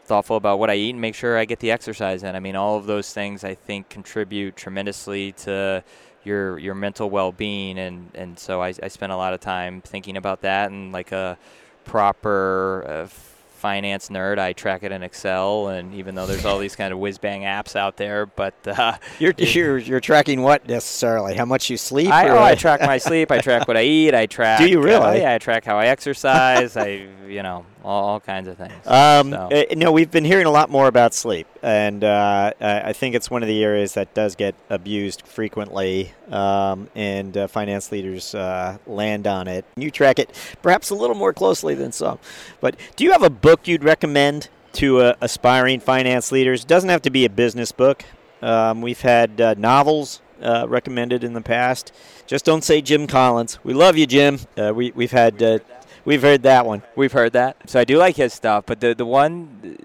thoughtful 0.05 0.37
about 0.37 0.59
what 0.59 0.69
I 0.69 0.75
eat 0.75 0.91
and 0.91 1.01
make 1.01 1.15
sure 1.15 1.39
I 1.39 1.47
get 1.47 1.61
the 1.61 1.71
exercise 1.71 2.23
in. 2.23 2.37
I 2.37 2.41
mean, 2.41 2.55
all 2.55 2.77
of 2.77 2.85
those 2.85 3.13
things 3.15 3.45
I 3.45 3.55
think 3.55 3.89
contribute 3.89 4.57
tremendously 4.57 5.33
to 5.33 5.83
your 6.27 6.59
your 6.59 6.75
mental 6.75 7.09
well-being 7.09 7.79
and 7.79 8.11
and 8.15 8.39
so 8.39 8.61
I, 8.61 8.75
I 8.83 8.89
spent 8.89 9.13
a 9.13 9.17
lot 9.17 9.33
of 9.33 9.41
time 9.41 9.81
thinking 9.81 10.17
about 10.17 10.43
that 10.43 10.71
and 10.71 10.93
like 10.93 11.13
a 11.13 11.39
proper 11.85 12.85
uh, 12.87 13.07
finance 13.07 14.11
nerd. 14.11 14.39
I 14.39 14.53
track 14.53 14.83
it 14.83 14.93
in 14.93 15.03
Excel, 15.03 15.69
and 15.69 15.95
even 15.95 16.15
though 16.15 16.27
there's 16.27 16.45
all 16.45 16.59
these 16.59 16.77
kind 16.77 16.93
of 16.93 16.99
whiz 16.99 17.19
bang 17.19 17.43
apps 17.43 17.75
out 17.75 17.97
there, 17.97 18.27
but 18.27 18.55
uh, 18.67 18.97
you're, 19.19 19.35
you're 19.39 19.79
you're 19.79 20.01
tracking 20.01 20.43
what 20.43 20.69
necessarily? 20.69 21.35
How 21.35 21.47
much 21.47 21.71
you 21.71 21.77
sleep? 21.77 22.11
I, 22.11 22.29
oh, 22.29 22.43
I 22.43 22.55
track 22.55 22.81
my 22.81 22.99
sleep. 22.99 23.33
I 23.33 23.39
track 23.39 23.67
what 23.67 23.77
I 23.77 23.83
eat. 23.83 24.15
I 24.15 24.27
track. 24.27 24.59
Do 24.61 24.69
you 24.69 24.83
really? 24.83 25.05
Uh, 25.05 25.15
yeah, 25.15 25.35
I 25.35 25.39
track 25.39 25.65
how 25.65 25.79
I 25.79 25.87
exercise. 25.87 26.77
I 26.77 27.09
you 27.27 27.43
know 27.43 27.65
all, 27.87 28.05
all 28.09 28.21
kinds 28.21 28.49
of 28.49 28.59
things. 28.59 28.75
Um, 28.85 29.31
so. 29.31 29.49
uh, 29.53 29.75
no, 29.77 29.93
we've 29.93 30.11
been 30.11 30.25
hearing 30.25 30.47
a 30.47 30.51
lot 30.51 30.69
more 30.71 30.89
about 30.89 31.15
sleep, 31.15 31.47
and 31.63 32.03
uh, 32.03 32.53
I 32.61 32.93
think 32.93 33.15
it's 33.15 33.31
one 33.31 33.43
of 33.43 33.49
the 33.49 33.63
areas 33.63 33.95
that 33.95 34.13
does 34.13 34.35
get 34.35 34.55
abused 34.69 35.23
frequently, 35.27 36.13
um, 36.31 36.89
and 36.95 37.37
uh, 37.37 37.47
finance 37.47 37.93
leaders 37.93 38.35
uh, 38.35 38.79
land 38.87 39.27
on 39.27 39.47
it. 39.47 39.65
You 39.77 39.91
track 39.91 40.19
it 40.19 40.31
perhaps 40.63 40.91
a 40.91 40.95
little 40.95 41.17
more 41.17 41.33
closely 41.33 41.75
than 41.75 41.93
some. 41.93 42.19
But 42.61 42.77
do 42.97 43.05
you 43.05 43.13
have 43.13 43.23
a 43.23 43.31
book 43.31 43.69
you'd 43.69 43.85
recommend 43.85 44.49
to 44.75 45.01
uh, 45.01 45.15
aspiring 45.21 45.81
finance 45.81 46.33
leaders? 46.33 46.63
It 46.63 46.69
Doesn't 46.69 46.91
have 46.91 47.03
to 47.03 47.11
be 47.11 47.25
a 47.25 47.31
business 47.31 47.71
book. 47.71 48.05
Um, 48.43 48.83
we've 48.83 49.01
had 49.01 49.41
uh, 49.41 49.55
novels 49.57 50.21
recommended 50.41 51.25
in 51.25 51.33
the 51.33 51.41
past. 51.41 51.93
Just 52.27 52.45
don't 52.45 52.63
say 52.63 52.83
Jim 52.83 53.07
Collins. 53.07 53.59
We 53.65 53.73
love 53.73 53.97
you, 53.97 54.07
Jim. 54.07 54.41
we, 54.57 54.91
we've 54.91 55.13
had 55.13 55.63
We've 56.07 56.23
heard 56.23 56.45
that 56.45 56.65
one. 56.65 56.85
We've 56.95 57.11
heard 57.11 57.33
that. 57.33 57.69
So 57.69 57.81
I 57.81 57.85
do 57.85 57.99
like 57.99 58.15
his 58.15 58.33
stuff, 58.33 58.65
but 58.65 58.79
the 58.79 58.95
the 58.95 59.05
one 59.05 59.77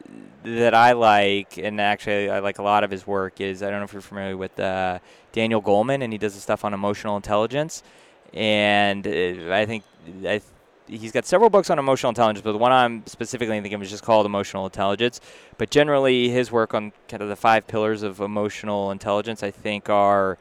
that 0.44 0.76
I 0.76 0.92
like, 0.92 1.58
and 1.58 1.82
actually 1.82 2.30
I 2.30 2.38
like 2.40 2.60
a 2.60 2.62
lot 2.62 2.84
of 2.84 2.92
his 2.92 3.08
work, 3.08 3.42
is 3.42 3.64
I 3.64 3.72
don't 3.72 3.80
know 3.80 3.86
if 3.86 3.94
you're 3.94 4.04
familiar 4.04 4.38
with 4.38 4.60
uh, 4.60 5.00
Daniel 5.32 5.64
Goleman, 5.64 6.04
and 6.04 6.14
he 6.14 6.20
does 6.20 6.36
the 6.36 6.40
stuff 6.40 6.64
on 6.64 6.76
emotional 6.76 7.18
intelligence. 7.18 7.82
And 8.36 9.08
uh, 9.08 9.52
I 9.52 9.66
think 9.66 9.84
I 10.24 10.42
he's 10.88 11.12
got 11.12 11.26
several 11.26 11.50
books 11.50 11.72
on 11.72 11.80
emotional 11.80 12.10
intelligence, 12.10 12.44
but 12.44 12.52
the 12.52 12.60
one 12.60 12.72
I'm 12.72 13.04
specifically 13.08 13.60
thinking 13.60 13.74
of 13.74 13.82
is 13.82 13.90
just 13.90 14.04
called 14.04 14.28
Emotional 14.28 14.66
Intelligence. 14.66 15.22
But 15.58 15.72
generally, 15.72 16.30
his 16.30 16.52
work 16.52 16.76
on 16.76 16.94
kind 17.08 17.24
of 17.24 17.30
the 17.30 17.36
five 17.36 17.66
pillars 17.66 18.04
of 18.04 18.20
emotional 18.20 18.92
intelligence, 18.92 19.42
I 19.42 19.50
think, 19.50 19.90
are 19.90 20.38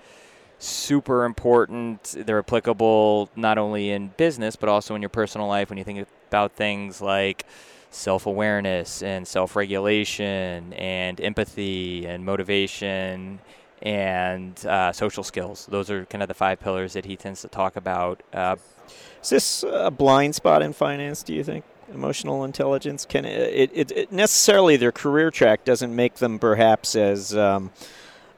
super 0.60 1.24
important. 1.24 2.14
They're 2.16 2.38
applicable 2.38 3.30
not 3.34 3.58
only 3.58 3.90
in 3.90 4.08
business, 4.16 4.56
but 4.56 4.68
also 4.68 4.94
in 4.94 5.02
your 5.02 5.08
personal 5.08 5.48
life 5.48 5.70
when 5.70 5.78
you 5.78 5.84
think 5.84 6.06
about 6.28 6.52
things 6.52 7.00
like 7.00 7.46
self 7.90 8.26
awareness 8.26 9.02
and 9.02 9.26
self 9.26 9.56
regulation 9.56 10.72
and 10.74 11.20
empathy 11.20 12.06
and 12.06 12.24
motivation 12.24 13.40
and 13.82 14.64
uh, 14.66 14.92
social 14.92 15.24
skills. 15.24 15.66
Those 15.66 15.90
are 15.90 16.04
kind 16.06 16.22
of 16.22 16.28
the 16.28 16.34
five 16.34 16.60
pillars 16.60 16.92
that 16.92 17.04
he 17.06 17.16
tends 17.16 17.40
to 17.42 17.48
talk 17.48 17.76
about. 17.76 18.22
Uh, 18.32 18.56
Is 19.22 19.30
this 19.30 19.64
a 19.66 19.90
blind 19.90 20.34
spot 20.34 20.62
in 20.62 20.72
finance, 20.72 21.22
do 21.22 21.34
you 21.34 21.42
think? 21.42 21.64
Emotional 21.92 22.44
intelligence 22.44 23.04
can 23.04 23.24
it, 23.24 23.70
it, 23.74 23.90
it 23.90 24.12
necessarily 24.12 24.76
their 24.76 24.92
career 24.92 25.28
track 25.32 25.64
doesn't 25.64 25.94
make 25.94 26.14
them 26.16 26.38
perhaps 26.38 26.94
as 26.94 27.34
um, 27.36 27.72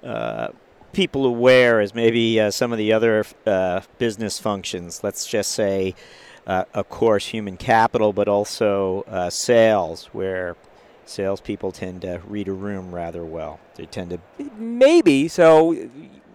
uh, 0.02 0.48
people 0.92 1.26
aware 1.26 1.80
as 1.80 1.94
maybe 1.94 2.40
uh, 2.40 2.50
some 2.50 2.72
of 2.72 2.78
the 2.78 2.92
other 2.92 3.24
uh, 3.46 3.80
business 3.98 4.38
functions. 4.38 5.02
Let's 5.02 5.26
just 5.26 5.52
say, 5.52 5.94
uh, 6.46 6.64
of 6.74 6.88
course, 6.88 7.26
human 7.28 7.56
capital, 7.56 8.12
but 8.12 8.28
also 8.28 9.02
uh, 9.08 9.30
sales, 9.30 10.06
where 10.12 10.56
salespeople 11.04 11.72
tend 11.72 12.02
to 12.02 12.20
read 12.26 12.48
a 12.48 12.52
room 12.52 12.94
rather 12.94 13.24
well. 13.24 13.60
They 13.76 13.86
tend 13.86 14.10
to 14.10 14.20
maybe 14.56 15.28
so. 15.28 15.72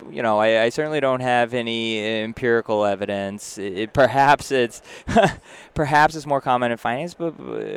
You 0.09 0.21
know, 0.21 0.38
I, 0.38 0.63
I 0.63 0.69
certainly 0.69 1.01
don't 1.01 1.19
have 1.19 1.53
any 1.53 2.21
empirical 2.21 2.86
evidence. 2.86 3.57
It, 3.57 3.91
perhaps 3.91 4.53
it's 4.53 4.82
perhaps 5.73 6.15
it's 6.15 6.25
more 6.25 6.39
common 6.39 6.71
in 6.71 6.77
finance, 6.77 7.13
but 7.13 7.32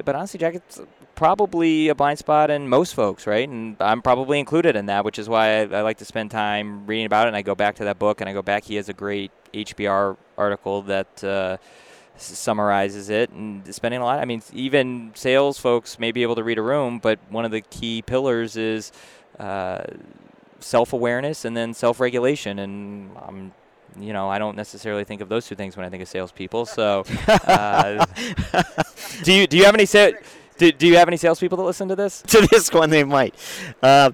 but 0.04 0.14
honestly, 0.14 0.38
Jack, 0.38 0.54
it's 0.54 0.80
probably 1.20 1.88
a 1.88 1.94
blind 1.94 2.18
spot 2.18 2.48
in 2.48 2.66
most 2.66 2.94
folks, 2.94 3.26
right? 3.26 3.46
And 3.46 3.76
I'm 3.78 4.00
probably 4.00 4.38
included 4.38 4.74
in 4.74 4.86
that, 4.86 5.04
which 5.04 5.18
is 5.18 5.28
why 5.28 5.58
I, 5.58 5.60
I, 5.64 5.82
like 5.82 5.98
to 5.98 6.06
spend 6.06 6.30
time 6.30 6.86
reading 6.86 7.04
about 7.04 7.26
it. 7.26 7.28
And 7.28 7.36
I 7.36 7.42
go 7.42 7.54
back 7.54 7.76
to 7.76 7.84
that 7.84 7.98
book 7.98 8.22
and 8.22 8.30
I 8.30 8.32
go 8.32 8.40
back. 8.40 8.64
He 8.64 8.76
has 8.76 8.88
a 8.88 8.94
great 8.94 9.30
HBR 9.52 10.16
article 10.38 10.80
that 10.84 11.22
uh, 11.22 11.58
summarizes 12.16 13.10
it 13.10 13.28
and 13.32 13.74
spending 13.74 14.00
a 14.00 14.04
lot. 14.04 14.18
I 14.18 14.24
mean, 14.24 14.42
even 14.54 15.12
sales 15.14 15.58
folks 15.58 15.98
may 15.98 16.10
be 16.10 16.22
able 16.22 16.36
to 16.36 16.42
read 16.42 16.56
a 16.56 16.62
room, 16.62 16.98
but 16.98 17.18
one 17.28 17.44
of 17.44 17.50
the 17.50 17.60
key 17.60 18.00
pillars 18.00 18.56
is 18.56 18.90
uh, 19.38 19.82
self 20.60 20.94
awareness 20.94 21.44
and 21.44 21.54
then 21.54 21.74
self 21.74 22.00
regulation. 22.00 22.58
And 22.60 23.10
I'm 23.18 23.52
you 23.98 24.14
know, 24.14 24.30
I 24.30 24.38
don't 24.38 24.56
necessarily 24.56 25.04
think 25.04 25.20
of 25.20 25.28
those 25.28 25.46
two 25.46 25.54
things 25.54 25.76
when 25.76 25.84
I 25.84 25.90
think 25.90 26.02
of 26.02 26.08
salespeople. 26.08 26.64
So, 26.64 27.04
uh, 27.28 28.06
do 29.24 29.34
you 29.34 29.46
do 29.46 29.58
you 29.58 29.64
have 29.64 29.74
any 29.74 29.84
sa- 29.84 30.12
do, 30.60 30.70
do 30.70 30.86
you 30.86 30.96
have 30.98 31.08
any 31.08 31.16
salespeople 31.16 31.56
that 31.56 31.64
listen 31.64 31.88
to 31.88 31.96
this? 31.96 32.20
to 32.26 32.46
this 32.50 32.70
one, 32.70 32.90
they 32.90 33.02
might. 33.02 33.34
Uh, 33.82 34.10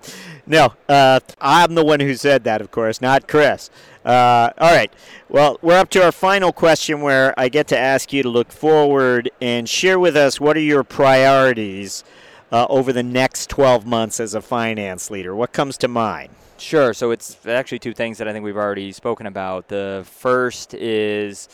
no, 0.47 0.73
uh, 0.89 1.19
I'm 1.41 1.75
the 1.75 1.85
one 1.85 1.99
who 1.99 2.15
said 2.15 2.45
that, 2.45 2.61
of 2.61 2.71
course, 2.71 3.01
not 3.03 3.27
Chris. 3.27 3.69
Uh, 4.05 4.51
all 4.57 4.71
right. 4.73 4.93
Well, 5.29 5.59
we're 5.61 5.77
up 5.77 5.91
to 5.91 6.05
our 6.05 6.13
final 6.13 6.53
question 6.53 7.01
where 7.01 7.35
I 7.37 7.49
get 7.49 7.67
to 7.69 7.79
ask 7.79 8.13
you 8.13 8.23
to 8.23 8.29
look 8.29 8.53
forward 8.53 9.29
and 9.41 9.69
share 9.69 9.99
with 9.99 10.17
us 10.17 10.41
what 10.41 10.57
are 10.57 10.61
your 10.61 10.85
priorities 10.85 12.05
uh, 12.53 12.67
over 12.71 12.93
the 12.93 13.03
next 13.03 13.51
12 13.51 13.85
months 13.85 14.21
as 14.21 14.33
a 14.35 14.41
finance 14.41 15.11
leader. 15.11 15.35
What 15.35 15.53
comes 15.53 15.77
to 15.79 15.89
mind? 15.89 16.31
Sure. 16.59 16.95
So 16.95 17.11
it's 17.11 17.45
actually 17.45 17.81
two 17.81 17.93
things 17.93 18.19
that 18.19 18.29
I 18.29 18.33
think 18.33 18.45
we've 18.45 18.57
already 18.57 18.93
spoken 18.93 19.27
about. 19.27 19.67
The 19.67 20.07
first 20.09 20.75
is 20.75 21.49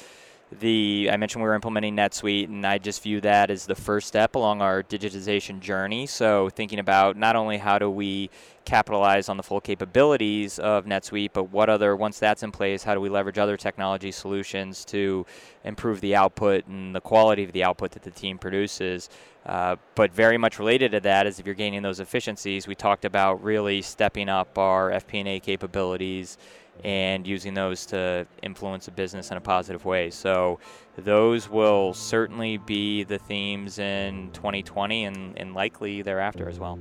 the 0.60 1.08
I 1.10 1.16
mentioned 1.16 1.42
we 1.42 1.48
were 1.48 1.54
implementing 1.54 1.96
NetSuite, 1.96 2.48
and 2.48 2.66
I 2.66 2.78
just 2.78 3.02
view 3.02 3.20
that 3.22 3.50
as 3.50 3.66
the 3.66 3.74
first 3.74 4.08
step 4.08 4.34
along 4.34 4.62
our 4.62 4.82
digitization 4.82 5.60
journey. 5.60 6.06
So 6.06 6.48
thinking 6.50 6.78
about 6.78 7.16
not 7.16 7.36
only 7.36 7.58
how 7.58 7.78
do 7.78 7.90
we 7.90 8.30
capitalize 8.64 9.28
on 9.28 9.36
the 9.36 9.42
full 9.42 9.60
capabilities 9.60 10.58
of 10.58 10.84
NetSuite, 10.84 11.30
but 11.32 11.50
what 11.50 11.68
other 11.68 11.96
once 11.96 12.18
that's 12.18 12.42
in 12.42 12.52
place, 12.52 12.82
how 12.82 12.94
do 12.94 13.00
we 13.00 13.08
leverage 13.08 13.38
other 13.38 13.56
technology 13.56 14.12
solutions 14.12 14.84
to 14.86 15.26
improve 15.64 16.00
the 16.00 16.14
output 16.14 16.66
and 16.66 16.94
the 16.94 17.00
quality 17.00 17.44
of 17.44 17.52
the 17.52 17.64
output 17.64 17.92
that 17.92 18.02
the 18.02 18.10
team 18.10 18.38
produces. 18.38 19.08
Uh, 19.44 19.74
but 19.96 20.12
very 20.12 20.38
much 20.38 20.58
related 20.58 20.92
to 20.92 21.00
that 21.00 21.26
is 21.26 21.40
if 21.40 21.46
you're 21.46 21.54
gaining 21.54 21.82
those 21.82 21.98
efficiencies, 21.98 22.68
we 22.68 22.74
talked 22.74 23.04
about 23.04 23.42
really 23.42 23.82
stepping 23.82 24.28
up 24.28 24.56
our 24.56 24.90
FP&A 24.90 25.40
capabilities 25.40 26.38
and 26.84 27.26
using 27.26 27.54
those 27.54 27.86
to 27.86 28.26
influence 28.42 28.88
a 28.88 28.90
business 28.90 29.30
in 29.30 29.36
a 29.36 29.40
positive 29.40 29.84
way. 29.84 30.10
So 30.10 30.58
those 30.96 31.48
will 31.48 31.94
certainly 31.94 32.58
be 32.58 33.04
the 33.04 33.18
themes 33.18 33.78
in 33.78 34.30
2020 34.32 35.04
and, 35.04 35.38
and 35.38 35.54
likely 35.54 36.02
thereafter 36.02 36.48
as 36.48 36.58
well. 36.58 36.78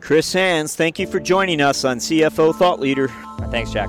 Chris 0.00 0.26
Sands, 0.26 0.76
thank 0.76 0.98
you 0.98 1.06
for 1.06 1.18
joining 1.18 1.60
us 1.60 1.84
on 1.84 1.98
CFO 1.98 2.54
Thought 2.54 2.80
Leader. 2.80 3.08
Thanks, 3.50 3.72
Jack. 3.72 3.88